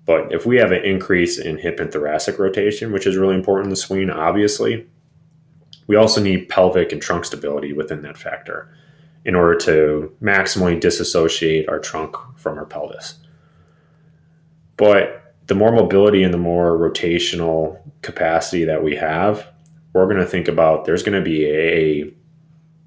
But 0.06 0.34
if 0.34 0.46
we 0.46 0.58
have 0.58 0.72
an 0.72 0.84
increase 0.84 1.38
in 1.38 1.58
hip 1.58 1.80
and 1.80 1.92
thoracic 1.92 2.40
rotation, 2.40 2.92
which 2.92 3.06
is 3.06 3.18
really 3.18 3.36
important 3.36 3.66
in 3.66 3.70
the 3.70 3.76
swing, 3.76 4.10
obviously, 4.10 4.88
we 5.86 5.96
also 5.98 6.22
need 6.22 6.50
pelvic 6.50 6.92
and 6.92 7.02
trunk 7.02 7.26
stability 7.26 7.74
within 7.74 8.02
that 8.02 8.18
factor 8.18 8.74
in 9.26 9.36
order 9.36 9.58
to 9.58 10.16
maximally 10.22 10.80
disassociate 10.80 11.70
our 11.70 11.80
trunk 11.80 12.16
from 12.36 12.58
our 12.58 12.66
pelvis. 12.66 13.16
But 14.78 15.36
the 15.48 15.56
more 15.56 15.72
mobility 15.72 16.24
and 16.24 16.34
the 16.34 16.38
more 16.38 16.78
rotational 16.78 17.80
capacity 18.02 18.66
that 18.66 18.84
we 18.84 18.96
have, 18.96 19.48
we're 19.94 20.06
going 20.06 20.18
to 20.18 20.26
think 20.26 20.48
about 20.48 20.86
there's 20.86 21.04
going 21.04 21.22
to 21.22 21.30
be 21.30 21.46
a 21.46 22.12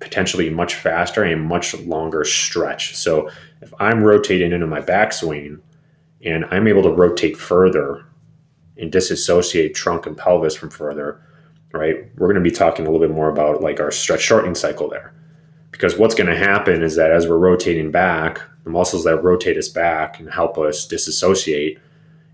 potentially 0.00 0.50
much 0.50 0.75
faster 0.75 1.23
and 1.23 1.43
much 1.43 1.75
longer 1.81 2.25
stretch. 2.25 2.97
So 2.97 3.31
if 3.62 3.73
I'm 3.81 4.03
rotating 4.03 4.53
into 4.53 4.67
my 4.67 4.81
backswing 4.81 5.61
and 6.25 6.45
I'm 6.50 6.67
able 6.67 6.83
to 6.83 6.91
rotate 6.91 7.37
further 7.37 8.05
and 8.76 8.93
disassociate 8.93 9.75
trunk 9.75 10.07
and 10.07 10.17
pelvis 10.17 10.55
from 10.55 10.71
further, 10.71 11.21
right? 11.73 11.97
We're 12.17 12.26
going 12.26 12.43
to 12.43 12.50
be 12.50 12.55
talking 12.55 12.87
a 12.87 12.91
little 12.91 13.07
bit 13.07 13.15
more 13.15 13.31
about 13.31 13.62
like 13.62 13.81
our 13.81 13.91
stretch 13.91 14.21
shortening 14.21 14.55
cycle 14.55 14.88
there. 14.88 15.15
Because 15.71 15.97
what's 15.97 16.15
going 16.15 16.31
to 16.31 16.37
happen 16.37 16.83
is 16.83 16.97
that 16.97 17.11
as 17.11 17.26
we're 17.26 17.38
rotating 17.38 17.91
back, 17.91 18.41
the 18.65 18.71
muscles 18.71 19.05
that 19.05 19.23
rotate 19.23 19.59
us 19.59 19.69
back 19.69 20.19
and 20.19 20.31
help 20.31 20.59
us 20.59 20.87
disassociate, 20.87 21.79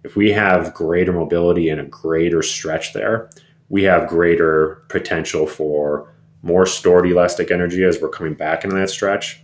if 0.05 0.17
we 0.17 0.33
have 0.33 0.75
greater 0.75 1.13
mobility 1.13 1.69
and 1.69 1.81
a 1.81 1.85
greater 1.85 2.43
stretch 2.43 2.93
there, 2.93 3.31
we 3.69 3.83
have 3.85 4.09
greater 4.09 4.85
potential 4.89 5.47
for 5.47 6.13
more 6.43 6.67
stored 6.67 7.07
elastic 7.07 7.51
energy 7.51 7.85
as 7.85 8.01
we're 8.01 8.09
coming 8.09 8.35
back 8.35 8.65
into 8.65 8.77
that 8.77 8.91
stretch 8.91 9.41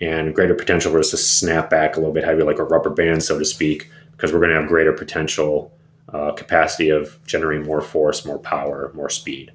and 0.00 0.34
greater 0.34 0.54
potential 0.54 0.90
for 0.92 0.98
us 0.98 1.10
to 1.10 1.16
snap 1.16 1.70
back 1.70 1.96
a 1.96 2.00
little 2.00 2.14
bit 2.14 2.24
heavier, 2.24 2.44
like 2.44 2.58
a 2.58 2.64
rubber 2.64 2.90
band, 2.90 3.22
so 3.22 3.38
to 3.38 3.44
speak, 3.44 3.90
because 4.12 4.32
we're 4.32 4.40
going 4.40 4.50
to 4.50 4.60
have 4.60 4.68
greater 4.68 4.92
potential 4.92 5.72
uh, 6.12 6.32
capacity 6.32 6.88
of 6.88 7.18
generating 7.26 7.64
more 7.64 7.80
force, 7.80 8.24
more 8.24 8.38
power, 8.38 8.90
more 8.94 9.08
speed. 9.08 9.52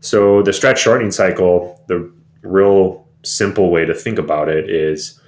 So 0.00 0.42
the 0.42 0.52
stretch 0.52 0.80
shortening 0.80 1.10
cycle, 1.10 1.82
the 1.86 2.10
real 2.42 3.06
simple 3.22 3.70
way 3.70 3.84
to 3.84 3.94
think 3.94 4.18
about 4.18 4.48
it 4.48 4.70
is 4.70 5.20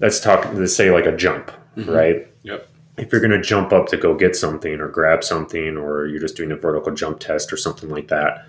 let's 0.00 0.20
talk 0.20 0.50
let's 0.54 0.74
say 0.74 0.90
like 0.90 1.06
a 1.06 1.16
jump, 1.16 1.50
mm-hmm. 1.76 1.90
right? 1.90 2.26
Yep. 2.44 2.68
If 2.96 3.12
you're 3.12 3.20
going 3.20 3.30
to 3.32 3.42
jump 3.42 3.72
up 3.72 3.86
to 3.88 3.96
go 3.96 4.14
get 4.14 4.34
something 4.34 4.80
or 4.80 4.88
grab 4.88 5.22
something 5.22 5.76
or 5.76 6.06
you're 6.06 6.20
just 6.20 6.36
doing 6.36 6.50
a 6.50 6.56
vertical 6.56 6.92
jump 6.92 7.20
test 7.20 7.52
or 7.52 7.56
something 7.56 7.90
like 7.90 8.08
that, 8.08 8.46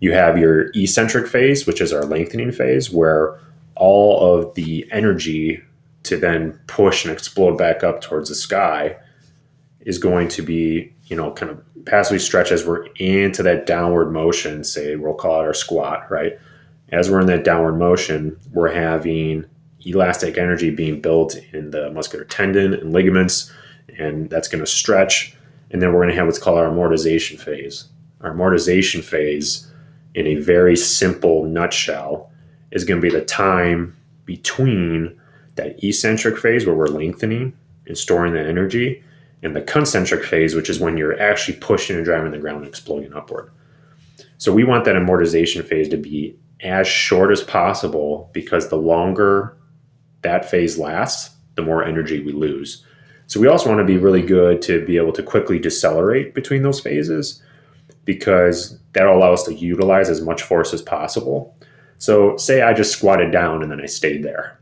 you 0.00 0.12
have 0.12 0.38
your 0.38 0.70
eccentric 0.74 1.26
phase, 1.26 1.66
which 1.66 1.80
is 1.80 1.92
our 1.92 2.04
lengthening 2.04 2.52
phase 2.52 2.90
where 2.90 3.38
all 3.76 4.38
of 4.38 4.54
the 4.54 4.86
energy 4.90 5.62
to 6.04 6.16
then 6.16 6.58
push 6.66 7.04
and 7.04 7.12
explode 7.12 7.56
back 7.56 7.82
up 7.82 8.00
towards 8.00 8.28
the 8.28 8.34
sky 8.34 8.96
is 9.80 9.98
going 9.98 10.28
to 10.28 10.42
be, 10.42 10.92
you 11.06 11.16
know, 11.16 11.32
kind 11.32 11.50
of 11.50 11.62
passively 11.84 12.18
stretch 12.18 12.52
as 12.52 12.66
we're 12.66 12.86
into 12.96 13.42
that 13.42 13.66
downward 13.66 14.12
motion, 14.12 14.64
say 14.64 14.96
we'll 14.96 15.14
call 15.14 15.40
it 15.40 15.44
our 15.44 15.54
squat, 15.54 16.10
right? 16.10 16.38
As 16.90 17.10
we're 17.10 17.20
in 17.20 17.26
that 17.26 17.44
downward 17.44 17.78
motion, 17.78 18.36
we're 18.52 18.72
having 18.72 19.44
elastic 19.84 20.36
energy 20.36 20.70
being 20.70 21.00
built 21.00 21.36
in 21.52 21.70
the 21.70 21.90
muscular 21.90 22.24
tendon 22.24 22.74
and 22.74 22.92
ligaments, 22.92 23.52
and 23.98 24.28
that's 24.30 24.48
going 24.48 24.64
to 24.64 24.70
stretch. 24.70 25.36
And 25.70 25.80
then 25.80 25.92
we're 25.92 26.00
going 26.00 26.10
to 26.10 26.16
have 26.16 26.26
what's 26.26 26.38
called 26.38 26.58
our 26.58 26.68
amortization 26.68 27.38
phase. 27.38 27.84
Our 28.20 28.32
amortization 28.32 29.02
phase, 29.02 29.70
in 30.16 30.26
a 30.26 30.34
very 30.36 30.76
simple 30.76 31.44
nutshell, 31.44 32.32
is 32.72 32.84
going 32.84 33.00
to 33.00 33.06
be 33.06 33.14
the 33.14 33.24
time 33.24 33.94
between 34.24 35.20
that 35.54 35.82
eccentric 35.84 36.38
phase 36.38 36.66
where 36.66 36.74
we're 36.74 36.86
lengthening 36.86 37.56
and 37.86 37.96
storing 37.96 38.32
that 38.32 38.46
energy 38.46 39.04
and 39.42 39.54
the 39.54 39.60
concentric 39.60 40.24
phase, 40.24 40.54
which 40.54 40.70
is 40.70 40.80
when 40.80 40.96
you're 40.96 41.20
actually 41.20 41.56
pushing 41.58 41.96
and 41.96 42.04
driving 42.04 42.32
the 42.32 42.38
ground 42.38 42.58
and 42.58 42.66
exploding 42.66 43.12
upward. 43.12 43.50
So 44.38 44.52
we 44.52 44.64
want 44.64 44.86
that 44.86 44.96
amortization 44.96 45.64
phase 45.64 45.88
to 45.90 45.98
be 45.98 46.36
as 46.60 46.88
short 46.88 47.30
as 47.30 47.42
possible 47.42 48.30
because 48.32 48.68
the 48.68 48.76
longer 48.76 49.56
that 50.22 50.50
phase 50.50 50.78
lasts, 50.78 51.36
the 51.54 51.62
more 51.62 51.84
energy 51.84 52.22
we 52.22 52.32
lose. 52.32 52.84
So 53.26 53.38
we 53.38 53.48
also 53.48 53.68
want 53.68 53.80
to 53.80 53.84
be 53.84 53.98
really 53.98 54.22
good 54.22 54.62
to 54.62 54.84
be 54.86 54.96
able 54.96 55.12
to 55.12 55.22
quickly 55.22 55.58
decelerate 55.58 56.34
between 56.34 56.62
those 56.62 56.80
phases 56.80 57.42
because 58.06 58.78
that'll 58.92 59.18
allow 59.18 59.34
us 59.34 59.42
to 59.42 59.52
utilize 59.52 60.08
as 60.08 60.22
much 60.22 60.42
force 60.42 60.72
as 60.72 60.80
possible. 60.80 61.54
So 61.98 62.36
say 62.38 62.62
I 62.62 62.72
just 62.72 62.92
squatted 62.92 63.30
down 63.30 63.62
and 63.62 63.70
then 63.70 63.80
I 63.80 63.86
stayed 63.86 64.22
there, 64.22 64.58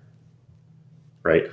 right? 1.23 1.45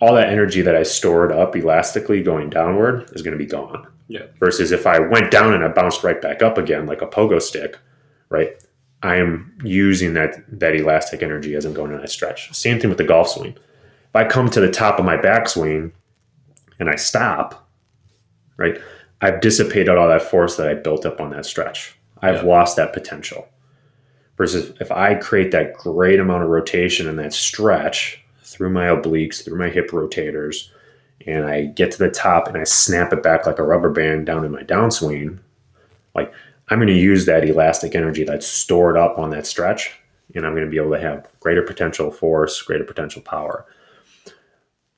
All 0.00 0.14
that 0.14 0.28
energy 0.28 0.62
that 0.62 0.76
I 0.76 0.84
stored 0.84 1.32
up 1.32 1.56
elastically 1.56 2.22
going 2.22 2.50
downward 2.50 3.10
is 3.12 3.22
going 3.22 3.36
to 3.36 3.44
be 3.44 3.50
gone. 3.50 3.86
Yeah. 4.08 4.26
Versus 4.38 4.72
if 4.72 4.86
I 4.86 4.98
went 5.00 5.30
down 5.30 5.54
and 5.54 5.64
I 5.64 5.68
bounced 5.68 6.04
right 6.04 6.20
back 6.20 6.42
up 6.42 6.58
again 6.58 6.86
like 6.86 7.02
a 7.02 7.06
pogo 7.06 7.40
stick, 7.40 7.78
right? 8.28 8.50
I 9.02 9.16
am 9.16 9.56
using 9.64 10.14
that 10.14 10.44
that 10.60 10.74
elastic 10.74 11.22
energy 11.22 11.54
as 11.54 11.64
I'm 11.64 11.72
going 11.72 11.92
on 11.92 12.00
that 12.00 12.10
stretch. 12.10 12.52
Same 12.54 12.78
thing 12.78 12.90
with 12.90 12.98
the 12.98 13.04
golf 13.04 13.28
swing. 13.28 13.52
If 13.52 14.16
I 14.16 14.24
come 14.24 14.50
to 14.50 14.60
the 14.60 14.70
top 14.70 14.98
of 14.98 15.04
my 15.04 15.16
backswing 15.16 15.92
and 16.78 16.90
I 16.90 16.96
stop, 16.96 17.68
right? 18.56 18.78
I've 19.20 19.40
dissipated 19.40 19.96
all 19.96 20.08
that 20.08 20.22
force 20.22 20.56
that 20.56 20.68
I 20.68 20.74
built 20.74 21.04
up 21.04 21.20
on 21.20 21.30
that 21.30 21.46
stretch. 21.46 21.96
I've 22.22 22.36
Yeah. 22.36 22.42
lost 22.42 22.76
that 22.76 22.92
potential. 22.92 23.48
Versus 24.36 24.72
if 24.80 24.90
I 24.90 25.14
create 25.14 25.50
that 25.50 25.74
great 25.74 26.18
amount 26.18 26.44
of 26.44 26.48
rotation 26.48 27.06
in 27.06 27.16
that 27.16 27.34
stretch 27.34 28.24
through 28.42 28.70
my 28.70 28.86
obliques, 28.86 29.44
through 29.44 29.58
my 29.58 29.68
hip 29.68 29.90
rotators, 29.90 30.70
and 31.26 31.44
I 31.44 31.66
get 31.66 31.90
to 31.92 31.98
the 31.98 32.08
top 32.10 32.48
and 32.48 32.56
I 32.56 32.64
snap 32.64 33.12
it 33.12 33.22
back 33.22 33.46
like 33.46 33.58
a 33.58 33.62
rubber 33.62 33.90
band 33.90 34.24
down 34.24 34.44
in 34.44 34.50
my 34.50 34.62
downswing, 34.62 35.38
like 36.14 36.32
I'm 36.68 36.78
going 36.78 36.88
to 36.88 36.94
use 36.94 37.26
that 37.26 37.44
elastic 37.44 37.94
energy 37.94 38.24
that's 38.24 38.46
stored 38.46 38.96
up 38.96 39.18
on 39.18 39.30
that 39.30 39.46
stretch, 39.46 39.92
and 40.34 40.46
I'm 40.46 40.54
going 40.54 40.64
to 40.64 40.70
be 40.70 40.78
able 40.78 40.92
to 40.92 41.00
have 41.00 41.28
greater 41.40 41.62
potential 41.62 42.10
force, 42.10 42.62
greater 42.62 42.84
potential 42.84 43.20
power. 43.20 43.66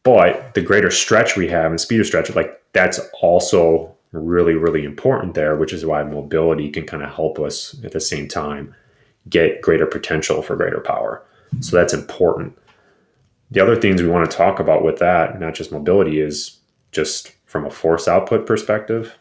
But 0.05 0.55
the 0.55 0.61
greater 0.61 0.91
stretch 0.91 1.37
we 1.37 1.49
have 1.49 1.71
and 1.71 1.81
speed 1.81 2.01
of 2.01 2.07
stretch, 2.07 2.33
like 2.35 2.63
that's 2.73 3.01
also 3.21 3.95
really, 4.13 4.55
really 4.55 4.85
important 4.85 5.35
there, 5.35 5.57
which 5.57 5.73
is 5.73 5.87
why 5.87 6.03
mobility 6.03 6.71
can 6.71 6.87
kind 6.87 7.03
of 7.03 7.13
help 7.13 7.39
us 7.39 7.75
at 7.85 7.93
the 7.93 8.01
same 8.01 8.29
time 8.29 8.75
get 9.29 9.63
greater 9.63 9.87
potential 9.87 10.43
for 10.43 10.57
greater 10.57 10.81
power. 10.81 11.25
So 11.61 11.77
that's 11.77 11.95
important. 11.95 12.59
The 13.51 13.61
other 13.61 13.77
things 13.77 14.03
we 14.03 14.09
want 14.09 14.31
to 14.31 14.37
talk 14.37 14.61
about 14.61 14.85
with 14.85 14.99
that, 14.99 15.39
not 15.41 15.55
just 15.55 15.73
mobility, 15.73 16.21
is 16.21 16.59
just 16.91 17.33
from 17.47 17.67
a 17.67 17.71
force 17.71 18.09
output 18.09 18.47
perspective. 18.47 19.17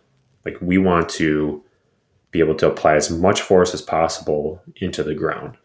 Like 0.46 0.58
we 0.62 0.78
want 0.78 1.10
to 1.10 1.64
be 2.32 2.40
able 2.40 2.56
to 2.56 2.68
apply 2.68 2.96
as 2.96 3.12
much 3.12 3.42
force 3.42 3.74
as 3.74 3.82
possible 3.82 4.62
into 4.78 5.04
the 5.04 5.14
ground, 5.14 5.58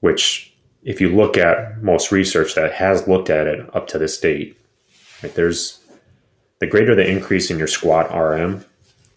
which, 0.00 0.54
if 0.82 1.00
you 1.00 1.14
look 1.14 1.36
at 1.36 1.82
most 1.82 2.12
research 2.12 2.54
that 2.54 2.72
has 2.72 3.06
looked 3.06 3.30
at 3.30 3.46
it 3.46 3.74
up 3.74 3.86
to 3.88 3.98
this 3.98 4.18
date, 4.18 4.58
there's 5.34 5.78
the 6.58 6.66
greater 6.66 6.94
the 6.94 7.08
increase 7.08 7.50
in 7.50 7.58
your 7.58 7.66
squat 7.66 8.10
RM 8.14 8.64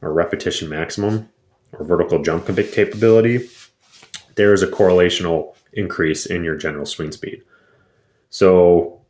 or 0.01 0.13
repetition 0.13 0.69
maximum 0.69 1.29
or 1.73 1.85
vertical 1.85 2.21
jump 2.21 2.45
capability, 2.45 3.49
there 4.35 4.53
is 4.53 4.63
a 4.63 4.67
correlational 4.67 5.55
increase 5.73 6.25
in 6.25 6.43
your 6.43 6.55
general 6.55 6.85
swing 6.85 7.11
speed. 7.11 7.43
So, 8.29 9.01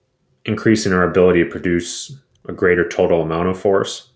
increasing 0.46 0.94
our 0.94 1.04
ability 1.04 1.44
to 1.44 1.50
produce 1.50 2.16
a 2.48 2.54
greater 2.54 2.88
total 2.88 3.22
amount 3.22 3.50
of 3.50 3.60
force 3.60 4.10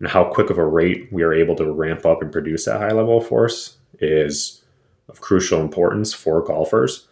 and 0.00 0.08
how 0.08 0.24
quick 0.24 0.50
of 0.50 0.58
a 0.58 0.66
rate 0.66 1.08
we 1.12 1.22
are 1.22 1.32
able 1.32 1.54
to 1.56 1.72
ramp 1.72 2.04
up 2.04 2.20
and 2.20 2.32
produce 2.32 2.64
that 2.64 2.80
high 2.80 2.92
level 2.92 3.18
of 3.18 3.26
force 3.26 3.76
is 4.00 4.62
of 5.08 5.20
crucial 5.20 5.60
importance 5.60 6.12
for 6.12 6.42
golfers, 6.42 7.06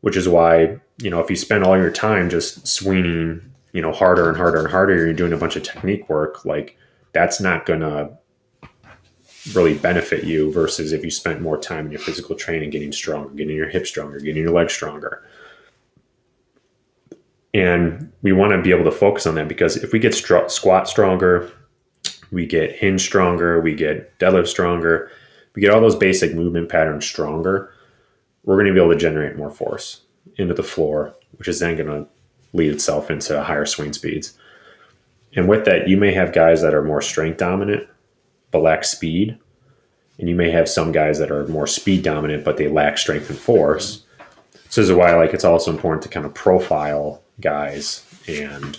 which 0.00 0.16
is 0.16 0.28
why, 0.28 0.78
you 0.98 1.10
know, 1.10 1.20
if 1.20 1.30
you 1.30 1.36
spend 1.36 1.64
all 1.64 1.76
your 1.76 1.90
time 1.90 2.28
just 2.28 2.66
swinging, 2.66 3.49
you 3.72 3.82
know, 3.82 3.92
harder 3.92 4.28
and 4.28 4.36
harder 4.36 4.58
and 4.58 4.68
harder, 4.68 4.96
you're 4.96 5.12
doing 5.12 5.32
a 5.32 5.36
bunch 5.36 5.56
of 5.56 5.62
technique 5.62 6.08
work, 6.08 6.44
like 6.44 6.76
that's 7.12 7.40
not 7.40 7.66
going 7.66 7.80
to 7.80 8.10
really 9.54 9.74
benefit 9.74 10.24
you 10.24 10.52
versus 10.52 10.92
if 10.92 11.04
you 11.04 11.10
spent 11.10 11.40
more 11.40 11.58
time 11.58 11.86
in 11.86 11.92
your 11.92 12.00
physical 12.00 12.36
training 12.36 12.70
getting 12.70 12.92
stronger, 12.92 13.30
getting 13.30 13.56
your 13.56 13.68
hips 13.68 13.88
stronger, 13.88 14.18
getting 14.18 14.42
your 14.42 14.52
legs 14.52 14.72
stronger. 14.72 15.24
And 17.52 18.12
we 18.22 18.32
want 18.32 18.52
to 18.52 18.62
be 18.62 18.70
able 18.70 18.84
to 18.84 18.96
focus 18.96 19.26
on 19.26 19.34
that 19.36 19.48
because 19.48 19.76
if 19.76 19.92
we 19.92 19.98
get 19.98 20.14
squat 20.14 20.88
stronger, 20.88 21.50
we 22.30 22.46
get 22.46 22.72
hinge 22.76 23.00
stronger, 23.00 23.60
we 23.60 23.74
get 23.74 24.16
deadlift 24.18 24.46
stronger, 24.46 25.10
we 25.54 25.62
get 25.62 25.72
all 25.72 25.80
those 25.80 25.96
basic 25.96 26.34
movement 26.34 26.68
patterns 26.68 27.04
stronger, 27.04 27.72
we're 28.44 28.56
going 28.56 28.66
to 28.66 28.72
be 28.72 28.80
able 28.80 28.92
to 28.92 28.98
generate 28.98 29.36
more 29.36 29.50
force 29.50 30.02
into 30.36 30.54
the 30.54 30.62
floor, 30.62 31.14
which 31.32 31.48
is 31.48 31.58
then 31.58 31.76
going 31.76 31.88
to 31.88 32.08
lead 32.52 32.72
itself 32.72 33.10
into 33.10 33.42
higher 33.42 33.66
swing 33.66 33.92
speeds. 33.92 34.36
And 35.36 35.48
with 35.48 35.64
that, 35.66 35.88
you 35.88 35.96
may 35.96 36.12
have 36.12 36.32
guys 36.32 36.62
that 36.62 36.74
are 36.74 36.82
more 36.82 37.02
strength 37.02 37.38
dominant 37.38 37.88
but 38.50 38.62
lack 38.62 38.84
speed, 38.84 39.38
and 40.18 40.28
you 40.28 40.34
may 40.34 40.50
have 40.50 40.68
some 40.68 40.90
guys 40.90 41.20
that 41.20 41.30
are 41.30 41.46
more 41.46 41.68
speed 41.68 42.02
dominant 42.02 42.44
but 42.44 42.56
they 42.56 42.68
lack 42.68 42.98
strength 42.98 43.30
and 43.30 43.38
force. 43.38 44.02
So 44.68 44.80
this 44.80 44.90
is 44.90 44.92
why 44.92 45.14
like 45.14 45.34
it's 45.34 45.44
also 45.44 45.70
important 45.70 46.02
to 46.02 46.08
kind 46.08 46.26
of 46.26 46.34
profile 46.34 47.22
guys 47.40 48.04
and 48.28 48.78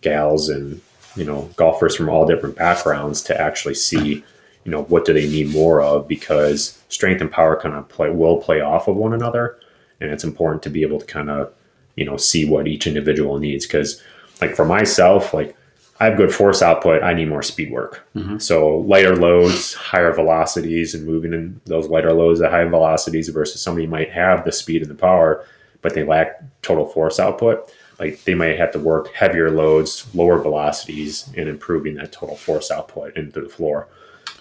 gals 0.00 0.48
and 0.48 0.80
you 1.16 1.24
know 1.24 1.50
golfers 1.56 1.96
from 1.96 2.08
all 2.08 2.26
different 2.26 2.56
backgrounds 2.56 3.22
to 3.22 3.40
actually 3.40 3.74
see 3.74 4.22
you 4.64 4.70
know 4.70 4.82
what 4.84 5.04
do 5.04 5.12
they 5.12 5.28
need 5.28 5.48
more 5.48 5.80
of 5.80 6.06
because 6.06 6.82
strength 6.88 7.20
and 7.20 7.30
power 7.30 7.58
kind 7.58 7.74
of 7.74 7.88
play 7.88 8.10
will 8.10 8.36
play 8.36 8.60
off 8.60 8.88
of 8.88 8.96
one 8.96 9.12
another 9.12 9.58
and 10.00 10.10
it's 10.10 10.24
important 10.24 10.62
to 10.62 10.70
be 10.70 10.82
able 10.82 11.00
to 11.00 11.06
kind 11.06 11.30
of 11.30 11.52
you 11.96 12.04
know 12.04 12.16
see 12.16 12.44
what 12.48 12.66
each 12.68 12.86
individual 12.86 13.38
needs 13.38 13.66
because 13.66 14.02
like 14.40 14.54
for 14.54 14.64
myself 14.64 15.32
like 15.34 15.56
i 16.00 16.04
have 16.04 16.16
good 16.16 16.32
force 16.34 16.60
output 16.62 17.02
i 17.02 17.12
need 17.14 17.28
more 17.28 17.42
speed 17.42 17.70
work 17.72 18.06
Mhm. 18.14 18.40
so 18.40 18.78
lighter 18.78 19.16
loads 19.16 19.74
higher 19.74 20.12
velocities 20.12 20.94
and 20.94 21.06
moving 21.06 21.32
in 21.32 21.60
those 21.66 21.88
lighter 21.88 22.12
loads 22.12 22.40
at 22.40 22.50
high 22.50 22.64
velocities 22.64 23.28
versus 23.30 23.60
somebody 23.62 23.86
might 23.86 24.10
have 24.12 24.44
the 24.44 24.52
speed 24.52 24.82
and 24.82 24.90
the 24.90 24.94
power 24.94 25.44
but 25.82 25.94
they 25.94 26.04
lack 26.04 26.42
total 26.62 26.86
force 26.86 27.18
output 27.18 27.72
like 27.98 28.22
they 28.24 28.34
might 28.34 28.58
have 28.58 28.72
to 28.72 28.78
work 28.78 29.10
heavier 29.14 29.50
loads, 29.50 30.04
lower 30.14 30.36
velocities, 30.38 31.30
and 31.34 31.48
improving 31.48 31.94
that 31.94 32.12
total 32.12 32.36
force 32.36 32.70
output 32.70 33.16
into 33.16 33.40
the 33.40 33.48
floor. 33.48 33.88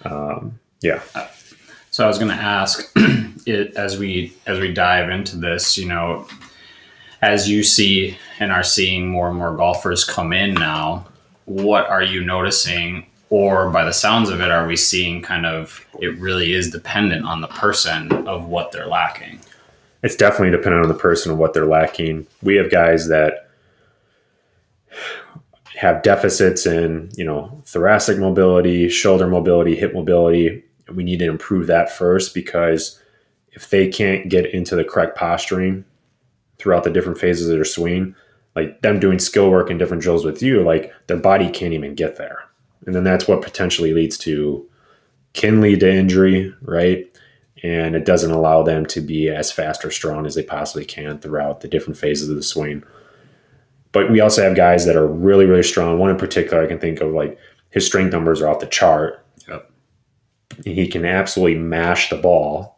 Um, 0.03 0.59
yeah, 0.81 1.01
So 1.89 2.03
I 2.03 2.07
was 2.07 2.17
going 2.17 2.31
to 2.31 2.43
ask, 2.43 2.91
it, 3.45 3.73
as 3.77 3.97
we 3.97 4.33
as 4.45 4.59
we 4.59 4.73
dive 4.73 5.09
into 5.09 5.37
this, 5.37 5.77
you 5.77 5.87
know, 5.87 6.27
as 7.25 7.49
you 7.49 7.63
see 7.63 8.17
and 8.39 8.51
are 8.51 8.63
seeing 8.63 9.07
more 9.07 9.29
and 9.29 9.37
more 9.37 9.55
golfers 9.55 10.03
come 10.03 10.33
in 10.33 10.53
now, 10.53 11.05
what 11.45 11.87
are 11.89 12.03
you 12.03 12.23
noticing? 12.23 13.05
Or 13.29 13.69
by 13.69 13.83
the 13.83 13.91
sounds 13.91 14.29
of 14.29 14.39
it, 14.41 14.51
are 14.51 14.67
we 14.67 14.75
seeing 14.75 15.21
kind 15.21 15.45
of 15.45 15.85
it 15.99 16.17
really 16.19 16.53
is 16.53 16.71
dependent 16.71 17.25
on 17.25 17.41
the 17.41 17.47
person 17.47 18.11
of 18.27 18.45
what 18.47 18.71
they're 18.71 18.87
lacking? 18.87 19.39
it's 20.05 20.15
definitely 20.15 20.51
dependent 20.51 20.83
on 20.83 20.87
the 20.87 20.93
person 20.93 21.31
and 21.31 21.39
what 21.39 21.53
they're 21.53 21.65
lacking. 21.65 22.27
We 22.43 22.55
have 22.57 22.69
guys 22.69 23.07
that 23.07 23.49
have 25.75 26.03
deficits 26.03 26.67
in, 26.67 27.09
you 27.17 27.25
know, 27.25 27.63
thoracic 27.65 28.19
mobility, 28.19 28.87
shoulder 28.87 29.25
mobility, 29.25 29.75
hip 29.75 29.95
mobility. 29.95 30.63
We 30.93 31.03
need 31.03 31.17
to 31.19 31.25
improve 31.25 31.65
that 31.67 31.91
first 31.91 32.35
because 32.35 33.01
if 33.53 33.71
they 33.71 33.87
can't 33.87 34.29
get 34.29 34.45
into 34.53 34.75
the 34.75 34.83
correct 34.83 35.17
posturing 35.17 35.85
throughout 36.57 36.83
the 36.83 36.89
different 36.89 37.17
phases 37.17 37.49
of 37.49 37.55
their 37.55 37.65
swing, 37.65 38.15
like 38.55 38.81
them 38.81 38.99
doing 38.99 39.19
skill 39.19 39.49
work 39.49 39.69
and 39.69 39.77
different 39.79 40.03
drills 40.03 40.25
with 40.25 40.41
you, 40.41 40.63
like 40.63 40.93
their 41.07 41.17
body 41.17 41.49
can't 41.49 41.73
even 41.73 41.95
get 41.95 42.15
there. 42.15 42.39
And 42.85 42.95
then 42.95 43.03
that's 43.03 43.27
what 43.27 43.41
potentially 43.41 43.93
leads 43.93 44.17
to 44.19 44.67
can 45.33 45.59
lead 45.59 45.81
to 45.81 45.91
injury, 45.91 46.53
right? 46.61 47.05
And 47.63 47.95
it 47.95 48.05
doesn't 48.05 48.31
allow 48.31 48.63
them 48.63 48.85
to 48.87 49.01
be 49.01 49.29
as 49.29 49.51
fast 49.51 49.83
or 49.83 49.91
strong 49.91 50.25
as 50.25 50.35
they 50.35 50.43
possibly 50.43 50.85
can 50.85 51.19
throughout 51.19 51.61
the 51.61 51.67
different 51.67 51.97
phases 51.97 52.29
of 52.29 52.35
the 52.35 52.43
swing. 52.43 52.83
But 53.91 54.11
we 54.11 54.19
also 54.19 54.43
have 54.43 54.55
guys 54.55 54.85
that 54.85 54.95
are 54.95 55.07
really, 55.07 55.45
really 55.45 55.63
strong. 55.63 55.97
One 55.97 56.09
in 56.09 56.17
particular 56.17 56.63
I 56.63 56.67
can 56.67 56.79
think 56.79 57.01
of, 57.01 57.13
like 57.13 57.39
his 57.71 57.85
strength 57.85 58.11
numbers 58.11 58.41
are 58.41 58.47
off 58.47 58.59
the 58.59 58.67
chart. 58.67 59.25
Yep. 59.47 59.71
He 60.63 60.87
can 60.87 61.05
absolutely 61.05 61.57
mash 61.57 62.09
the 62.09 62.17
ball, 62.17 62.74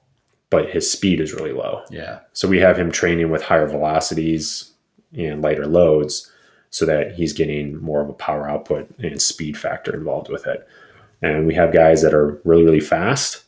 but 0.49 0.69
his 0.69 0.89
speed 0.89 1.19
is 1.19 1.33
really 1.33 1.51
low. 1.51 1.83
Yeah. 1.89 2.19
So 2.33 2.47
we 2.47 2.59
have 2.59 2.77
him 2.77 2.91
training 2.91 3.29
with 3.29 3.43
higher 3.43 3.67
velocities 3.67 4.71
and 5.13 5.41
lighter 5.41 5.67
loads 5.67 6.31
so 6.69 6.85
that 6.85 7.13
he's 7.15 7.33
getting 7.33 7.81
more 7.81 8.01
of 8.01 8.09
a 8.09 8.13
power 8.13 8.49
output 8.49 8.89
and 8.99 9.21
speed 9.21 9.57
factor 9.57 9.93
involved 9.95 10.29
with 10.29 10.45
it. 10.47 10.67
And 11.21 11.47
we 11.47 11.55
have 11.55 11.73
guys 11.73 12.01
that 12.01 12.13
are 12.13 12.39
really, 12.43 12.63
really 12.63 12.79
fast, 12.79 13.43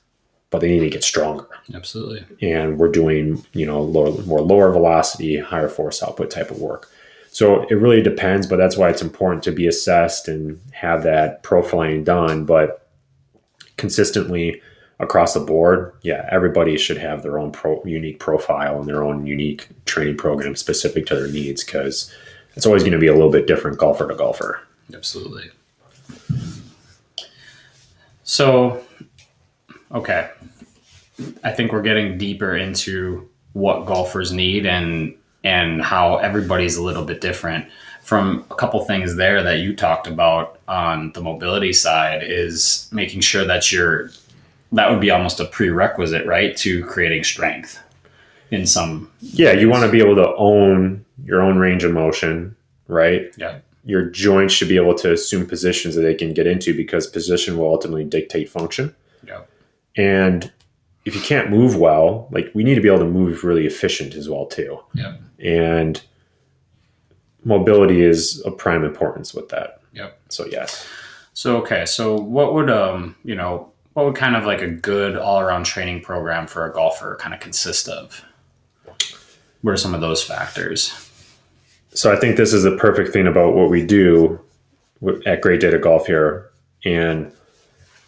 but 0.50 0.60
they 0.62 0.70
need 0.70 0.80
to 0.80 0.90
get 0.90 1.04
stronger. 1.04 1.48
Absolutely. 1.74 2.26
And 2.42 2.80
we're 2.80 2.92
doing, 2.92 3.46
you 3.54 3.66
know, 3.66 3.82
lower, 3.82 4.20
more 4.24 4.42
lower 4.42 4.72
velocity, 4.72 5.38
higher 5.38 5.70
force 5.70 6.02
output 6.02 6.32
type 6.32 6.50
of 6.50 6.60
work. 6.60 6.90
So 7.32 7.64
it 7.68 7.76
really 7.76 8.02
depends, 8.02 8.48
but 8.48 8.56
that's 8.56 8.76
why 8.76 8.90
it's 8.90 9.04
important 9.04 9.44
to 9.44 9.52
be 9.52 9.68
assessed 9.68 10.28
and 10.28 10.60
have 10.72 11.04
that 11.04 11.44
profiling 11.44 12.04
done. 12.04 12.46
But 12.46 12.88
consistently 13.78 14.62
across 15.00 15.34
the 15.34 15.40
board, 15.40 15.94
yeah, 16.02 16.28
everybody 16.30 16.78
should 16.78 16.98
have 16.98 17.24
their 17.24 17.40
own 17.40 17.52
pro, 17.52 17.82
unique 17.86 18.20
profile 18.20 18.80
and 18.80 18.88
their 18.88 19.04
own 19.04 19.26
unique 19.26 19.68
training 19.86 20.18
program 20.18 20.56
specific 20.56 21.06
to 21.06 21.16
their 21.16 21.30
needs 21.30 21.64
because 21.64 22.14
it's 22.56 22.66
always 22.66 22.84
going 22.84 22.94
to 22.94 23.00
be 23.00 23.08
a 23.08 23.14
little 23.14 23.32
bit 23.32 23.48
different 23.48 23.78
golfer 23.78 24.08
to 24.08 24.16
golfer. 24.16 24.62
Absolutely. 24.94 25.50
So, 28.24 28.84
okay. 29.92 30.30
I 31.44 31.52
think 31.52 31.72
we're 31.72 31.82
getting 31.82 32.18
deeper 32.18 32.56
into 32.56 33.30
what 33.54 33.86
golfers 33.86 34.32
need 34.32 34.66
and 34.66 35.16
and 35.44 35.82
how 35.82 36.18
everybody's 36.18 36.76
a 36.76 36.84
little 36.84 37.06
bit 37.06 37.22
different. 37.22 37.66
From 38.04 38.46
a 38.52 38.56
couple 38.56 38.84
things 38.86 39.16
there 39.16 39.42
that 39.44 39.60
you 39.60 39.76
talked 39.76 40.08
about 40.08 40.60
on 40.68 41.12
the 41.14 41.22
mobility 41.22 41.72
side 41.72 42.24
is 42.24 42.90
making 42.92 43.22
sure 43.22 43.46
that 43.46 43.72
you're 43.72 44.10
that 44.72 44.90
would 44.90 45.02
be 45.02 45.12
almost 45.12 45.40
a 45.40 45.46
prerequisite, 45.46 46.26
right, 46.26 46.56
to 46.58 46.86
creating 46.86 47.24
strength 47.24 47.82
in 48.52 48.66
some 48.66 49.12
Yeah, 49.22 49.54
you 49.54 49.70
want 49.70 49.84
to 49.84 49.92
be 49.92 50.00
able 50.00 50.16
to 50.16 50.36
own 50.36 51.06
your 51.24 51.42
own 51.42 51.58
range 51.58 51.84
of 51.84 51.92
motion, 51.92 52.56
right? 52.88 53.34
Yeah. 53.38 53.60
Your 53.86 54.06
joints 54.06 54.54
should 54.54 54.70
be 54.70 54.78
able 54.78 54.96
to 54.96 55.14
assume 55.14 55.46
positions 55.46 55.96
that 55.96 56.02
they 56.02 56.14
can 56.14 56.34
get 56.34 56.48
into 56.48 56.76
because 56.76 57.08
position 57.08 57.58
will 57.58 57.68
ultimately 57.68 58.04
dictate 58.04 58.50
function. 58.50 58.96
Yeah. 59.26 59.42
And 59.96 60.52
if 61.06 61.16
you 61.16 61.22
can't 61.22 61.50
move 61.50 61.76
well, 61.76 62.28
like 62.32 62.52
we 62.54 62.64
need 62.64 62.76
to 62.76 62.82
be 62.82 62.88
able 62.88 63.00
to 63.00 63.06
move 63.06 63.44
really 63.44 63.66
efficient 63.66 64.16
as 64.16 64.30
well 64.30 64.46
too. 64.46 64.80
Yeah. 64.94 65.16
And 65.40 66.02
mobility 67.44 68.04
is 68.04 68.42
of 68.42 68.58
prime 68.58 68.84
importance 68.84 69.34
with 69.34 69.50
that. 69.50 69.82
Yep. 69.94 70.20
So 70.30 70.46
yes. 70.46 70.88
So 71.34 71.58
okay, 71.58 71.86
so 71.86 72.20
what 72.20 72.54
would 72.54 72.70
um 72.70 73.16
you 73.24 73.36
know 73.36 73.72
what 74.00 74.06
would 74.06 74.16
kind 74.16 74.38
of 74.38 74.46
like 74.46 74.62
a 74.62 74.68
good 74.68 75.18
all 75.18 75.42
around 75.42 75.66
training 75.66 76.00
program 76.00 76.48
for 76.48 76.66
a 76.66 76.72
golfer 76.72 77.18
kind 77.20 77.34
of 77.34 77.42
consist 77.42 77.90
of? 77.90 78.24
What 79.62 79.74
are 79.74 79.78
some 79.78 79.94
of 79.94 80.00
those 80.00 80.24
factors? 80.24 80.94
So 81.90 82.10
I 82.10 82.16
think 82.16 82.38
this 82.38 82.54
is 82.54 82.64
the 82.64 82.78
perfect 82.78 83.12
thing 83.12 83.28
about 83.28 83.56
what 83.56 83.70
we 83.70 83.86
do 83.86 84.40
at 85.26 85.42
Great 85.42 85.60
Data 85.60 85.78
Golf 85.78 86.08
here, 86.08 86.50
and 86.86 87.30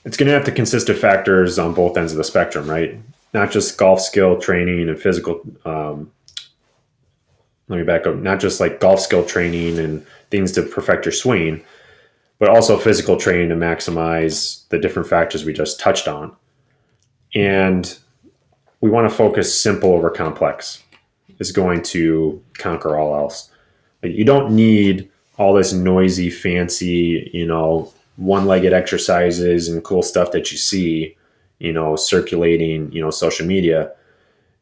it's 0.05 0.15
going 0.15 0.27
to 0.27 0.33
have 0.33 0.45
to 0.45 0.51
consist 0.51 0.87
of 0.87 0.97
factors 0.97 1.59
on 1.59 1.73
both 1.73 1.97
ends 1.97 2.13
of 2.13 2.17
the 2.17 2.23
spectrum, 2.23 2.69
right? 2.69 2.97
Not 3.33 3.51
just 3.51 3.77
golf 3.77 3.99
skill 3.99 4.39
training 4.39 4.87
and 4.87 4.97
physical. 4.97 5.41
Um, 5.65 6.09
let 7.67 7.79
me 7.79 7.83
back 7.83 8.07
up. 8.07 8.15
Not 8.15 8.39
just 8.39 8.61
like 8.61 8.79
golf 8.79 9.01
skill 9.01 9.25
training 9.25 9.77
and 9.77 10.07
things 10.29 10.53
to 10.53 10.61
perfect 10.61 11.03
your 11.03 11.11
swing, 11.11 11.65
but 12.41 12.49
also 12.49 12.75
physical 12.75 13.17
training 13.17 13.49
to 13.49 13.55
maximize 13.55 14.67
the 14.69 14.79
different 14.79 15.07
factors 15.07 15.45
we 15.45 15.53
just 15.53 15.79
touched 15.79 16.07
on. 16.07 16.35
And 17.35 17.95
we 18.81 18.89
want 18.89 19.07
to 19.07 19.15
focus 19.15 19.61
simple 19.61 19.93
over 19.93 20.09
complex 20.09 20.81
is 21.37 21.51
going 21.51 21.83
to 21.83 22.43
conquer 22.57 22.97
all 22.97 23.15
else. 23.15 23.51
You 24.01 24.25
don't 24.25 24.55
need 24.55 25.07
all 25.37 25.53
this 25.53 25.71
noisy, 25.71 26.31
fancy, 26.31 27.29
you 27.31 27.45
know, 27.45 27.93
one-legged 28.15 28.73
exercises 28.73 29.69
and 29.69 29.83
cool 29.83 30.01
stuff 30.01 30.31
that 30.31 30.51
you 30.51 30.57
see, 30.57 31.15
you 31.59 31.71
know, 31.71 31.95
circulating, 31.95 32.91
you 32.91 33.01
know, 33.01 33.11
social 33.11 33.45
media. 33.45 33.91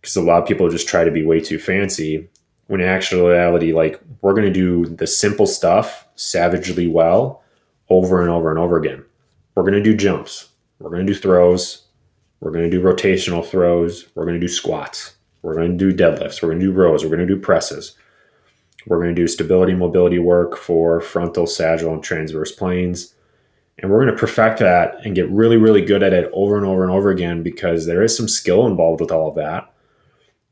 Because 0.01 0.17
a 0.17 0.21
lot 0.21 0.41
of 0.41 0.47
people 0.49 0.67
just 0.67 0.89
try 0.89 1.05
to 1.05 1.11
be 1.11 1.23
way 1.23 1.39
too 1.39 1.57
fancy. 1.57 2.27
When 2.67 2.81
in 2.81 2.89
actuality, 2.89 3.71
like 3.71 4.01
we're 4.19 4.33
to 4.33 4.51
do 4.51 4.85
the 4.85 5.07
simple 5.07 5.47
stuff 5.47 6.05
savagely 6.17 6.89
well 6.89 7.41
over 7.89 8.21
and 8.21 8.30
over 8.30 8.49
and 8.49 8.60
over 8.60 8.78
again. 8.78 9.04
We're 9.56 9.63
going 9.63 9.73
to 9.73 9.84
do 9.84 9.95
jumps. 9.95 10.49
We're 10.80 10.89
going 10.89 11.06
to 11.06 11.13
do 11.13 11.19
throws. 11.19 11.86
We're 12.39 12.52
going 12.52 12.69
to 12.69 12.69
do 12.69 12.82
rotational 12.82 13.45
throws. 13.45 14.08
We're 14.15 14.25
going 14.25 14.39
to 14.39 14.45
do 14.45 14.47
squats. 14.47 15.15
We're 15.41 15.56
going 15.56 15.78
to 15.78 15.91
do 15.91 15.95
deadlifts. 15.95 16.41
We're 16.41 16.49
going 16.49 16.60
to 16.60 16.65
do 16.67 16.71
rows. 16.71 17.04
We're 17.04 17.15
going 17.15 17.28
to 17.28 17.36
do 17.36 17.39
presses. 17.39 17.95
We're 18.86 18.97
going 18.97 19.13
to 19.15 19.21
do 19.21 19.28
stability 19.28 19.73
mobility 19.73 20.19
work 20.19 20.58
for 20.58 21.02
frontal, 21.02 21.47
sagittal, 21.47 21.93
and 21.93 22.04
transverse 22.04 22.52
planes. 22.52 23.13
And 23.78 23.89
we're 23.89 24.04
going 24.04 24.13
to 24.13 24.19
perfect 24.19 24.60
that 24.60 25.06
and 25.06 25.15
get 25.15 25.30
really, 25.30 25.58
really 25.58 25.84
good 25.84 26.04
at 26.04 26.13
it 26.13 26.30
over 26.34 26.58
and 26.58 26.65
over 26.65 26.84
and 26.84 26.91
over 26.91 27.10
again 27.10 27.43
because 27.43 27.86
there 27.86 28.04
is 28.04 28.15
some 28.15 28.28
skill 28.28 28.67
involved 28.67 28.99
with 28.99 29.12
all 29.12 29.30
of 29.30 29.36
that. 29.36 29.73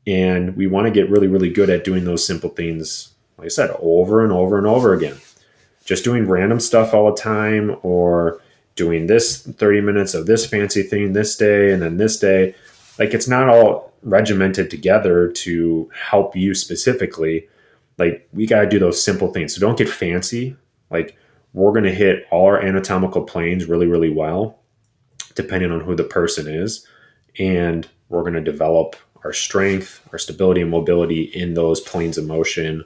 And 0.06 0.56
we 0.56 0.66
want 0.66 0.86
to 0.86 0.90
get 0.90 1.10
really, 1.10 1.26
really 1.26 1.50
good 1.50 1.68
at 1.68 1.84
doing 1.84 2.04
those 2.04 2.26
simple 2.26 2.48
things, 2.48 3.12
like 3.36 3.46
I 3.46 3.48
said, 3.48 3.70
over 3.80 4.24
and 4.24 4.32
over 4.32 4.56
and 4.56 4.66
over 4.66 4.94
again. 4.94 5.16
Just 5.88 6.04
doing 6.04 6.28
random 6.28 6.60
stuff 6.60 6.92
all 6.92 7.10
the 7.10 7.18
time 7.18 7.78
or 7.82 8.42
doing 8.74 9.06
this 9.06 9.40
30 9.40 9.80
minutes 9.80 10.12
of 10.12 10.26
this 10.26 10.44
fancy 10.44 10.82
thing 10.82 11.14
this 11.14 11.34
day 11.34 11.72
and 11.72 11.80
then 11.80 11.96
this 11.96 12.18
day. 12.18 12.54
Like 12.98 13.14
it's 13.14 13.26
not 13.26 13.48
all 13.48 13.90
regimented 14.02 14.68
together 14.68 15.32
to 15.32 15.90
help 15.94 16.36
you 16.36 16.54
specifically. 16.54 17.48
Like 17.96 18.28
we 18.34 18.46
got 18.46 18.60
to 18.60 18.68
do 18.68 18.78
those 18.78 19.02
simple 19.02 19.32
things. 19.32 19.54
So 19.54 19.62
don't 19.62 19.78
get 19.78 19.88
fancy. 19.88 20.54
Like 20.90 21.16
we're 21.54 21.72
going 21.72 21.84
to 21.84 21.94
hit 21.94 22.26
all 22.30 22.44
our 22.44 22.60
anatomical 22.60 23.22
planes 23.22 23.64
really, 23.64 23.86
really 23.86 24.10
well, 24.10 24.58
depending 25.36 25.72
on 25.72 25.80
who 25.80 25.96
the 25.96 26.04
person 26.04 26.46
is. 26.46 26.86
And 27.38 27.88
we're 28.10 28.24
going 28.24 28.34
to 28.34 28.42
develop 28.42 28.94
our 29.24 29.32
strength, 29.32 30.06
our 30.12 30.18
stability, 30.18 30.60
and 30.60 30.70
mobility 30.70 31.22
in 31.22 31.54
those 31.54 31.80
planes 31.80 32.18
of 32.18 32.26
motion 32.26 32.84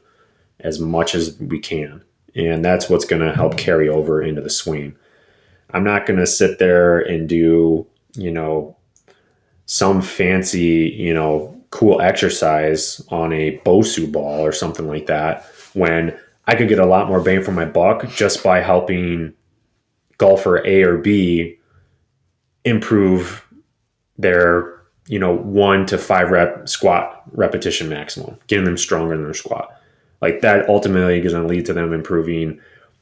as 0.61 0.79
much 0.79 1.17
as 1.17 1.37
we 1.41 1.59
can. 1.59 2.05
And 2.35 2.65
that's 2.65 2.89
what's 2.89 3.05
going 3.05 3.23
to 3.23 3.35
help 3.35 3.59
carry 3.59 3.89
over 3.89 4.23
into 4.23 4.41
the 4.41 4.51
swing. 4.51 4.97
I'm 5.71 5.85
not 5.85 6.07
going 6.07 6.19
to 6.19 6.27
sit 6.27 6.59
there 6.59 7.01
and 7.01 7.29
do, 7.29 7.87
you 8.15 8.31
know, 8.31 8.77
some 9.67 10.03
fancy, 10.03 10.95
you 10.97 11.15
know, 11.15 11.59
cool 11.71 12.01
exercise 12.01 13.03
on 13.09 13.33
a 13.33 13.59
Bosu 13.65 14.11
ball 14.11 14.45
or 14.45 14.53
something 14.53 14.87
like 14.87 15.07
that 15.07 15.47
when 15.73 16.19
I 16.47 16.55
could 16.55 16.69
get 16.69 16.79
a 16.79 16.87
lot 16.87 17.09
more 17.09 17.21
bang 17.21 17.43
for 17.43 17.53
my 17.53 17.65
buck 17.65 18.09
just 18.11 18.43
by 18.43 18.61
helping 18.61 19.33
golfer 20.19 20.65
A 20.67 20.83
or 20.83 20.99
B 20.99 21.59
improve 22.65 23.45
their, 24.19 24.83
you 25.07 25.19
know, 25.19 25.35
one 25.35 25.87
to 25.87 25.99
five 25.99 26.31
rep 26.31 26.69
squat 26.69 27.23
repetition 27.33 27.89
maximum, 27.89 28.39
getting 28.47 28.65
them 28.65 28.77
stronger 28.77 29.15
in 29.15 29.23
their 29.23 29.35
squat. 29.35 29.75
Like 30.23 30.41
that 30.41 30.69
ultimately 30.69 31.21
is 31.21 31.33
going 31.33 31.47
to 31.47 31.53
lead 31.53 31.67
to 31.67 31.75
them 31.75 31.93
improving 31.93 32.61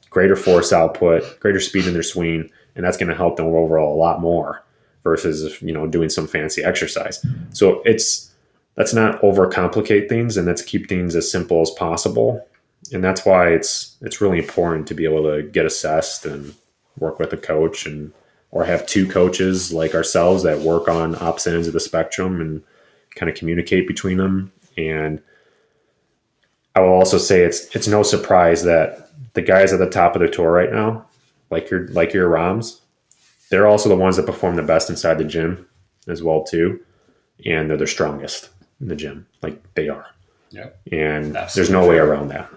greater 0.08 0.34
force 0.34 0.72
output, 0.72 1.38
greater 1.38 1.60
speed 1.60 1.86
in 1.86 1.92
their 1.92 2.02
swing, 2.02 2.50
and 2.74 2.84
that's 2.84 2.96
going 2.96 3.10
to 3.10 3.14
help 3.14 3.36
them 3.36 3.46
overall 3.46 3.94
a 3.94 4.00
lot 4.00 4.20
more 4.20 4.64
versus 5.04 5.60
you 5.62 5.72
know 5.72 5.86
doing 5.86 6.08
some 6.08 6.26
fancy 6.26 6.64
exercise. 6.64 7.24
So 7.50 7.82
it's 7.84 8.32
let's 8.76 8.94
not 8.94 9.20
overcomplicate 9.22 10.08
things 10.08 10.36
and 10.36 10.46
let's 10.46 10.62
keep 10.62 10.88
things 10.88 11.14
as 11.14 11.30
simple 11.30 11.60
as 11.60 11.70
possible. 11.70 12.46
And 12.92 13.04
that's 13.04 13.24
why 13.24 13.50
it's 13.50 13.96
it's 14.00 14.20
really 14.20 14.38
important 14.38 14.88
to 14.88 14.94
be 14.94 15.04
able 15.04 15.22
to 15.24 15.42
get 15.42 15.66
assessed 15.66 16.24
and 16.24 16.54
work 16.98 17.18
with 17.18 17.32
a 17.32 17.36
coach 17.36 17.86
and 17.86 18.12
or 18.50 18.64
have 18.64 18.86
two 18.86 19.06
coaches 19.06 19.72
like 19.72 19.94
ourselves 19.94 20.42
that 20.42 20.60
work 20.60 20.88
on 20.88 21.14
opposite 21.22 21.54
ends 21.54 21.68
of 21.68 21.72
the 21.72 21.80
spectrum 21.80 22.40
and 22.40 22.62
kind 23.14 23.30
of 23.30 23.36
communicate 23.36 23.86
between 23.86 24.16
them. 24.16 24.52
And 24.76 25.22
I 26.74 26.80
will 26.80 26.92
also 26.92 27.18
say 27.18 27.42
it's 27.42 27.74
it's 27.74 27.88
no 27.88 28.02
surprise 28.02 28.62
that 28.64 29.10
the 29.34 29.42
guys 29.42 29.72
at 29.72 29.78
the 29.78 29.90
top 29.90 30.14
of 30.14 30.22
the 30.22 30.28
tour 30.28 30.50
right 30.50 30.72
now, 30.72 31.06
like 31.50 31.70
your 31.70 31.88
like 31.88 32.12
your 32.12 32.28
Rahms, 32.28 32.80
they're 33.50 33.66
also 33.66 33.88
the 33.88 33.96
ones 33.96 34.16
that 34.16 34.26
perform 34.26 34.56
the 34.56 34.62
best 34.62 34.90
inside 34.90 35.18
the 35.18 35.24
gym 35.24 35.66
as 36.08 36.22
well 36.22 36.42
too, 36.42 36.80
and 37.44 37.68
they're 37.68 37.76
the 37.76 37.86
strongest 37.86 38.50
in 38.80 38.88
the 38.88 38.96
gym, 38.96 39.26
like 39.42 39.62
they 39.74 39.88
are. 39.88 40.06
Yeah. 40.50 40.70
And 40.90 41.36
Absolutely. 41.36 41.52
there's 41.54 41.70
no 41.70 41.88
way 41.88 41.98
around 41.98 42.28
that. 42.28 42.50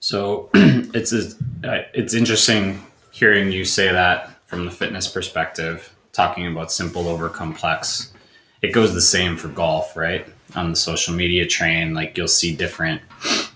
So 0.00 0.50
it's 0.54 1.12
a, 1.12 1.28
uh, 1.68 1.82
it's 1.94 2.14
interesting 2.14 2.84
hearing 3.10 3.50
you 3.50 3.64
say 3.64 3.90
that 3.90 4.30
from 4.46 4.64
the 4.64 4.70
fitness 4.70 5.08
perspective, 5.08 5.94
talking 6.12 6.46
about 6.46 6.70
simple 6.70 7.08
over 7.08 7.28
complex. 7.28 8.12
It 8.62 8.72
goes 8.72 8.94
the 8.94 9.00
same 9.00 9.36
for 9.36 9.48
golf, 9.48 9.96
right? 9.96 10.26
On 10.56 10.70
the 10.70 10.76
social 10.76 11.14
media 11.14 11.46
train, 11.46 11.94
like 11.94 12.16
you'll 12.16 12.28
see 12.28 12.56
different 12.56 13.02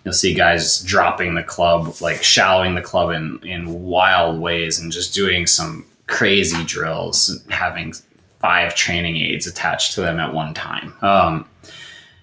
you'll 0.05 0.15
see 0.15 0.35
guys 0.35 0.83
dropping 0.83 1.35
the 1.35 1.43
club, 1.43 1.95
like 2.01 2.23
shallowing 2.23 2.75
the 2.75 2.83
club 2.83 3.11
in 3.11 3.41
in 3.43 3.83
wild 3.83 4.41
ways, 4.41 4.79
and 4.79 4.93
just 4.93 5.15
doing 5.15 5.47
some 5.47 5.87
crazy 6.07 6.63
drills, 6.65 7.43
having 7.49 7.95
five 8.41 8.75
training 8.75 9.17
aids 9.17 9.47
attached 9.47 9.93
to 9.93 10.01
them 10.01 10.19
at 10.19 10.35
one 10.35 10.55
time. 10.55 10.95
Um, 11.03 11.47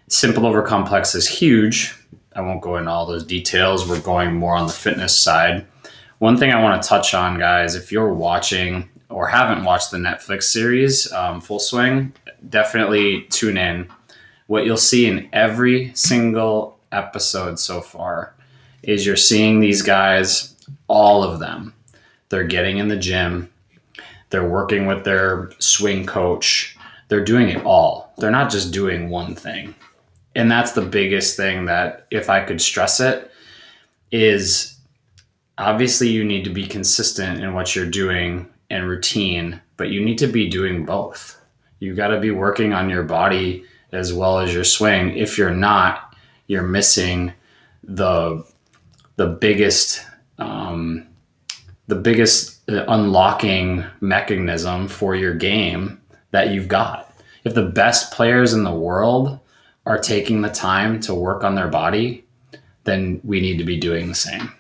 simple 0.07 0.45
over 0.45 0.61
complex 0.61 1.15
is 1.15 1.27
huge. 1.27 1.95
I 2.35 2.41
won't 2.41 2.61
go 2.61 2.77
into 2.77 2.91
all 2.91 3.05
those 3.05 3.23
details. 3.23 3.87
We're 3.87 4.01
going 4.01 4.35
more 4.35 4.55
on 4.55 4.67
the 4.67 4.73
fitness 4.73 5.15
side. 5.15 5.65
One 6.19 6.37
thing 6.37 6.51
I 6.51 6.61
want 6.61 6.81
to 6.81 6.87
touch 6.87 7.13
on, 7.13 7.39
guys, 7.39 7.75
if 7.75 7.91
you're 7.91 8.13
watching 8.13 8.89
or 9.09 9.27
haven't 9.27 9.63
watched 9.63 9.91
the 9.91 9.97
Netflix 9.97 10.43
series 10.43 11.11
um, 11.13 11.39
Full 11.41 11.59
Swing, 11.59 12.13
definitely 12.49 13.23
tune 13.29 13.57
in. 13.57 13.89
What 14.47 14.65
you'll 14.65 14.77
see 14.77 15.07
in 15.07 15.29
every 15.33 15.91
single 15.93 16.79
episode 16.91 17.59
so 17.59 17.81
far 17.81 18.33
is 18.81 19.05
you're 19.05 19.15
seeing 19.15 19.59
these 19.59 19.81
guys, 19.81 20.55
all 20.87 21.23
of 21.23 21.39
them. 21.39 21.73
They're 22.29 22.43
getting 22.43 22.77
in 22.77 22.87
the 22.87 22.97
gym, 22.97 23.51
they're 24.29 24.49
working 24.49 24.85
with 24.85 25.03
their 25.03 25.51
swing 25.59 26.05
coach, 26.05 26.77
they're 27.07 27.23
doing 27.23 27.49
it 27.49 27.63
all. 27.65 28.13
They're 28.17 28.31
not 28.31 28.51
just 28.51 28.73
doing 28.73 29.09
one 29.09 29.35
thing. 29.35 29.75
And 30.35 30.51
that's 30.51 30.73
the 30.73 30.81
biggest 30.81 31.37
thing 31.37 31.65
that, 31.65 32.05
if 32.11 32.29
I 32.29 32.43
could 32.43 32.61
stress 32.61 32.99
it, 32.99 33.31
is 34.11 34.77
obviously 35.57 36.09
you 36.09 36.23
need 36.23 36.43
to 36.43 36.49
be 36.49 36.67
consistent 36.67 37.43
in 37.43 37.53
what 37.53 37.75
you're 37.75 37.89
doing 37.89 38.47
and 38.69 38.87
routine, 38.87 39.61
but 39.77 39.89
you 39.89 40.03
need 40.03 40.17
to 40.19 40.27
be 40.27 40.49
doing 40.49 40.85
both. 40.85 41.41
You 41.79 41.95
got 41.95 42.09
to 42.09 42.19
be 42.19 42.31
working 42.31 42.73
on 42.73 42.89
your 42.89 43.03
body 43.03 43.63
as 43.91 44.13
well 44.13 44.39
as 44.39 44.53
your 44.53 44.63
swing. 44.63 45.15
If 45.15 45.37
you're 45.37 45.49
not, 45.49 46.15
you're 46.47 46.63
missing 46.63 47.33
the 47.83 48.45
the 49.15 49.27
biggest 49.27 50.05
um, 50.37 51.07
the 51.87 51.95
biggest 51.95 52.59
unlocking 52.67 53.85
mechanism 54.01 54.87
for 54.87 55.15
your 55.15 55.33
game 55.33 56.01
that 56.31 56.51
you've 56.51 56.67
got. 56.67 57.13
If 57.43 57.53
the 57.53 57.63
best 57.63 58.11
players 58.11 58.53
in 58.53 58.63
the 58.63 58.73
world 58.73 59.39
are 59.85 59.97
taking 59.97 60.41
the 60.41 60.49
time 60.49 60.99
to 61.01 61.15
work 61.15 61.43
on 61.43 61.55
their 61.55 61.69
body, 61.69 62.25
then 62.83 63.21
we 63.23 63.39
need 63.39 63.57
to 63.57 63.63
be 63.63 63.77
doing 63.77 64.09
the 64.09 64.15
same. 64.15 64.51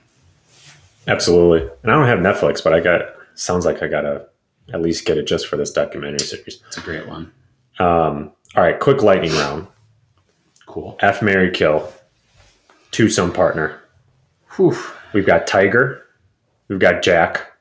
Absolutely. 1.07 1.61
And 1.83 1.91
I 1.91 1.95
don't 1.95 2.07
have 2.07 2.19
Netflix, 2.19 2.63
but 2.63 2.73
I 2.73 2.79
got 2.79 3.01
sounds 3.35 3.65
like 3.65 3.83
I 3.83 3.87
gotta 3.87 4.25
at 4.73 4.81
least 4.81 5.05
get 5.05 5.17
it 5.17 5.27
just 5.27 5.47
for 5.47 5.57
this 5.57 5.71
documentary 5.71 6.19
series. 6.19 6.61
It's 6.67 6.77
a 6.77 6.81
great 6.81 7.07
one. 7.07 7.31
Um, 7.79 8.31
all 8.55 8.63
right, 8.63 8.79
quick 8.79 9.03
lightning 9.03 9.33
round. 9.33 9.67
Cool. 10.65 10.97
F 10.99 11.21
Mary 11.21 11.51
Kill. 11.51 11.91
Twosome 12.91 13.33
partner. 13.33 13.79
Whew. 14.55 14.75
We've 15.13 15.25
got 15.25 15.47
Tiger, 15.47 16.05
we've 16.67 16.79
got 16.79 17.01
Jack, 17.01 17.53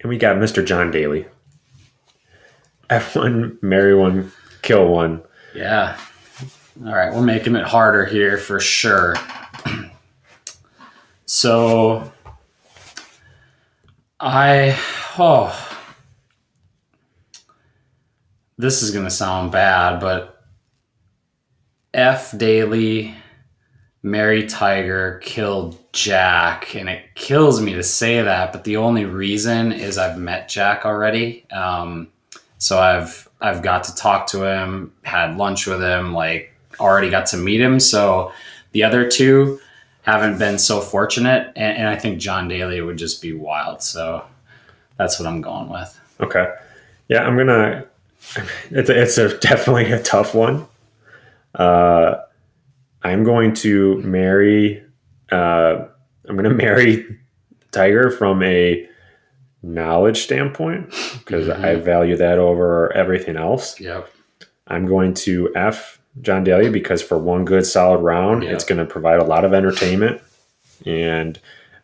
and 0.00 0.10
we 0.10 0.18
got 0.18 0.36
Mr. 0.36 0.64
John 0.64 0.90
Daly. 0.90 1.26
F1, 2.90 3.62
marry 3.62 3.94
one, 3.94 4.30
kill 4.62 4.88
one. 4.88 5.22
Yeah. 5.54 5.98
All 6.84 6.94
right, 6.94 7.12
we're 7.12 7.22
making 7.22 7.56
it 7.56 7.64
harder 7.64 8.04
here 8.04 8.38
for 8.38 8.60
sure. 8.60 9.16
so 11.26 12.12
I 14.20 14.78
oh 15.18 15.65
this 18.58 18.82
is 18.82 18.90
gonna 18.90 19.10
sound 19.10 19.52
bad, 19.52 20.00
but 20.00 20.42
F 21.94 22.36
Daly, 22.36 23.14
marry 24.02 24.46
Tiger 24.46 25.20
killed 25.22 25.78
Jack, 25.92 26.74
and 26.74 26.88
it 26.88 27.14
kills 27.14 27.60
me 27.60 27.74
to 27.74 27.82
say 27.82 28.22
that, 28.22 28.52
but 28.52 28.64
the 28.64 28.76
only 28.76 29.04
reason 29.04 29.72
is 29.72 29.98
I've 29.98 30.18
met 30.18 30.48
Jack 30.48 30.84
already. 30.84 31.48
Um, 31.50 32.08
so 32.58 32.78
I've 32.78 33.28
I've 33.40 33.62
got 33.62 33.84
to 33.84 33.94
talk 33.94 34.26
to 34.28 34.44
him, 34.44 34.92
had 35.02 35.36
lunch 35.36 35.66
with 35.66 35.82
him, 35.82 36.14
like 36.14 36.52
already 36.80 37.10
got 37.10 37.26
to 37.26 37.36
meet 37.36 37.60
him. 37.60 37.80
So 37.80 38.32
the 38.72 38.82
other 38.82 39.08
two 39.08 39.60
haven't 40.02 40.38
been 40.38 40.58
so 40.58 40.80
fortunate, 40.80 41.52
and, 41.56 41.78
and 41.78 41.88
I 41.88 41.96
think 41.96 42.18
John 42.18 42.48
Daly 42.48 42.80
would 42.80 42.96
just 42.96 43.20
be 43.20 43.32
wild. 43.32 43.82
So 43.82 44.24
that's 44.98 45.18
what 45.18 45.26
I'm 45.26 45.40
going 45.40 45.68
with. 45.68 46.00
Okay. 46.20 46.54
Yeah, 47.08 47.24
I'm 47.24 47.36
gonna. 47.36 47.86
It's 48.70 48.88
a, 48.90 49.02
it's 49.02 49.18
a 49.18 49.38
definitely 49.38 49.92
a 49.92 50.02
tough 50.02 50.34
one. 50.34 50.66
Uh, 51.54 52.16
I'm 53.02 53.24
going 53.24 53.54
to 53.54 53.96
marry. 54.02 54.82
Uh, 55.30 55.86
I'm 56.28 56.36
going 56.36 56.44
to 56.48 56.54
marry 56.54 57.06
Tiger 57.72 58.10
from 58.10 58.42
a 58.42 58.88
knowledge 59.62 60.18
standpoint 60.22 60.90
because 61.18 61.48
Mhm. 61.48 61.64
I 61.64 61.74
value 61.76 62.16
that 62.16 62.38
over 62.38 62.92
everything 62.92 63.36
else. 63.36 63.80
Yep. 63.80 64.08
I'm 64.68 64.86
going 64.86 65.14
to 65.14 65.52
F 65.56 66.00
John 66.22 66.44
Daly 66.44 66.70
because 66.70 67.02
for 67.02 67.18
one 67.18 67.44
good 67.44 67.66
solid 67.66 67.98
round, 67.98 68.42
Yeah. 68.44 68.50
it's 68.50 68.64
going 68.64 68.78
to 68.78 68.84
provide 68.86 69.18
a 69.18 69.24
lot 69.24 69.44
of 69.44 69.52
entertainment. 69.54 70.20
And 70.84 71.38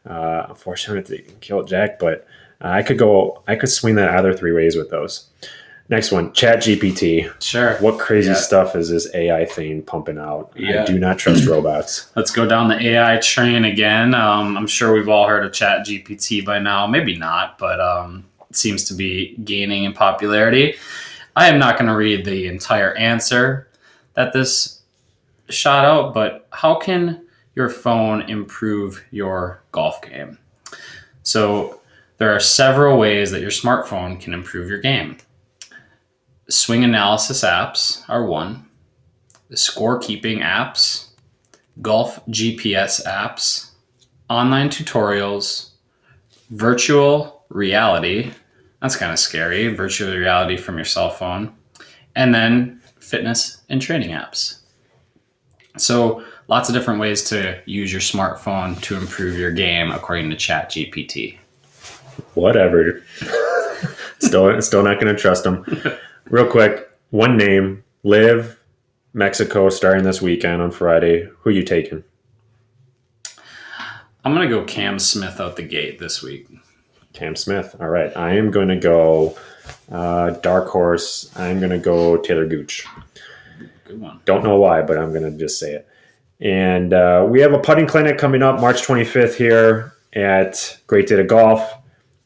uh, 0.09 0.46
unfortunately, 0.48 1.18
it 1.18 1.40
killed 1.40 1.68
Jack, 1.68 1.98
but 1.98 2.26
I 2.61 2.83
could 2.83 2.98
go, 2.98 3.42
I 3.48 3.57
could 3.57 3.68
swing 3.70 3.94
that 3.96 4.11
either 4.11 4.33
three 4.33 4.52
ways 4.52 4.76
with 4.76 4.90
those. 4.90 5.28
Next 5.92 6.11
one, 6.11 6.33
Chat 6.33 6.61
GPT. 6.61 7.31
Sure. 7.38 7.74
What 7.74 7.98
crazy 7.98 8.31
Yeah. 8.31 8.37
stuff 8.37 8.74
is 8.76 8.88
this 8.88 9.14
AI 9.14 9.44
thing 9.44 9.83
pumping 9.83 10.16
out? 10.16 10.50
Yeah. 10.57 10.85
I 10.85 10.85
do 10.87 10.98
not 10.98 11.18
trust 11.18 11.46
robots. 11.46 12.07
Let's 12.16 12.31
go 12.31 12.46
down 12.46 12.68
the 12.68 12.81
AI 12.81 13.18
train 13.18 13.66
again. 13.66 14.14
Um, 14.14 14.57
I'm 14.57 14.66
sure 14.66 14.94
we've 14.94 15.11
all 15.11 15.28
heard 15.28 15.44
of 15.44 15.52
Chat 15.52 15.85
GPT 15.85 16.46
by 16.46 16.59
now. 16.61 16.87
Maybe 16.87 17.18
not, 17.18 17.59
but 17.59 17.78
um, 17.78 18.24
it 18.48 18.57
seems 18.57 18.85
to 18.85 18.94
be 18.94 19.37
gaining 19.44 19.85
in 19.85 19.92
popularity. 19.92 20.76
I 21.37 21.48
am 21.48 21.59
not 21.59 21.76
going 21.76 21.90
to 21.90 21.94
read 21.94 22.24
the 22.24 22.46
entire 22.46 22.94
answer 22.94 23.68
that 24.14 24.33
this 24.33 24.81
shot 25.50 25.85
out, 25.85 26.14
but 26.14 26.46
how 26.52 26.74
can 26.76 27.26
your 27.55 27.68
phone 27.68 28.22
improve 28.31 29.05
your 29.11 29.61
golf 29.72 30.00
game? 30.00 30.38
So, 31.22 31.81
there 32.16 32.35
are 32.35 32.40
several 32.40 32.96
ways 32.96 33.31
that 33.33 33.42
your 33.42 33.50
smartphone 33.50 34.18
can 34.18 34.33
improve 34.33 34.70
your 34.70 34.78
game. 34.78 35.18
Swing 36.53 36.85
analysis 36.85 37.45
apps 37.45 38.03
are 38.11 38.27
one, 38.27 38.67
the 39.49 39.57
scorekeeping 39.57 40.43
apps, 40.43 41.07
golf 41.81 42.23
GPS 42.27 43.03
apps, 43.07 43.71
online 44.29 44.69
tutorials, 44.69 45.71
virtual 46.51 47.47
reality. 47.49 48.33
That's 48.83 48.97
kind 48.97 49.12
of 49.12 49.19
scary, 49.19 49.69
virtual 49.69 50.15
reality 50.15 50.59
from 50.59 50.77
your 50.77 50.85
cell 50.85 51.09
phone, 51.09 51.55
and 52.15 52.35
then 52.35 52.83
fitness 53.01 53.62
and 53.71 53.81
training 53.81 54.11
apps. 54.11 54.59
So, 55.79 56.23
lots 56.49 56.69
of 56.69 56.75
different 56.75 57.01
ways 57.01 57.23
to 57.31 57.62
use 57.65 57.91
your 57.91 58.03
smartphone 58.03 58.79
to 58.83 58.97
improve 58.99 59.38
your 59.38 59.53
game, 59.53 59.91
according 59.91 60.29
to 60.29 60.37
ChatGPT. 60.37 61.38
Whatever. 62.35 63.03
still, 64.19 64.61
still 64.61 64.83
not 64.83 65.01
going 65.01 65.17
to 65.17 65.19
trust 65.19 65.45
them. 65.45 65.65
Real 66.26 66.46
quick, 66.46 66.88
one 67.11 67.37
name, 67.37 67.85
LIV, 68.04 68.58
Mexico, 69.12 69.68
starting 69.68 70.04
this 70.04 70.22
weekend 70.22 70.62
on 70.62 70.70
Friday. 70.70 71.28
Who 71.40 71.50
you 71.50 71.62
taking? 71.62 72.04
I'm 74.24 74.35
going 74.35 74.48
to 74.48 74.54
go 74.54 74.64
Cam 74.64 74.98
Smith 74.98 75.40
out 75.40 75.56
the 75.56 75.62
gate 75.62 75.98
this 75.98 76.22
week. 76.22 76.46
Cam 77.12 77.35
Smith. 77.35 77.74
All 77.80 77.88
right. 77.88 78.16
I 78.16 78.37
am 78.37 78.50
going 78.50 78.68
to 78.68 78.76
go 78.76 79.37
uh, 79.90 80.30
dark 80.30 80.68
horse. 80.68 81.30
I'm 81.37 81.58
going 81.58 81.72
to 81.72 81.78
go 81.78 82.16
Taylor 82.16 82.46
Gooch. 82.46 82.87
Good 83.85 84.00
one. 84.00 84.20
Don't 84.24 84.44
know 84.44 84.56
why, 84.56 84.80
but 84.80 84.96
I'm 84.96 85.12
going 85.12 85.30
to 85.30 85.37
just 85.37 85.58
say 85.58 85.72
it. 85.74 85.88
And 86.40 86.94
uh, 86.94 87.26
we 87.28 87.40
have 87.40 87.52
a 87.52 87.58
putting 87.58 87.87
clinic 87.87 88.16
coming 88.16 88.42
up 88.42 88.61
March 88.61 88.82
25th 88.82 89.35
here 89.35 89.92
at 90.14 90.78
Great 90.87 91.08
Data 91.08 91.24
Golf. 91.24 91.74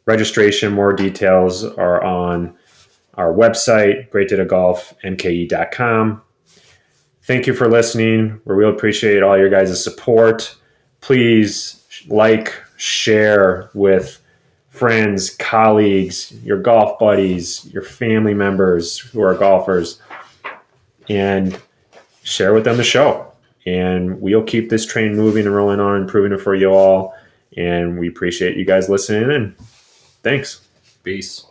Registration, 0.04 0.72
more 0.72 0.92
details 0.92 1.64
are 1.64 2.04
on 2.04 2.56
our 3.16 3.32
website, 3.32 4.10
greatdatagolfmke.com. 4.10 6.22
Thank 7.22 7.46
you 7.46 7.54
for 7.54 7.68
listening. 7.68 8.40
We 8.44 8.54
really 8.54 8.74
appreciate 8.74 9.22
all 9.22 9.36
your 9.36 9.50
guys' 9.50 9.82
support. 9.82 10.56
Please 11.00 11.82
like, 12.08 12.54
share 12.76 13.70
with 13.74 14.20
friends, 14.68 15.30
colleagues, 15.30 16.32
your 16.44 16.60
golf 16.60 16.98
buddies, 16.98 17.66
your 17.72 17.82
family 17.82 18.34
members 18.34 18.98
who 18.98 19.22
are 19.22 19.34
golfers, 19.34 20.00
and 21.08 21.60
share 22.22 22.52
with 22.52 22.64
them 22.64 22.76
the 22.76 22.84
show. 22.84 23.32
And 23.64 24.20
we'll 24.20 24.44
keep 24.44 24.68
this 24.68 24.86
train 24.86 25.16
moving 25.16 25.46
and 25.46 25.54
rolling 25.54 25.80
on, 25.80 26.02
improving 26.02 26.32
it 26.32 26.40
for 26.40 26.54
you 26.54 26.68
all. 26.68 27.14
And 27.56 27.98
we 27.98 28.08
appreciate 28.08 28.56
you 28.56 28.64
guys 28.64 28.88
listening 28.88 29.30
in. 29.30 29.56
Thanks. 30.22 30.60
Peace. 31.02 31.46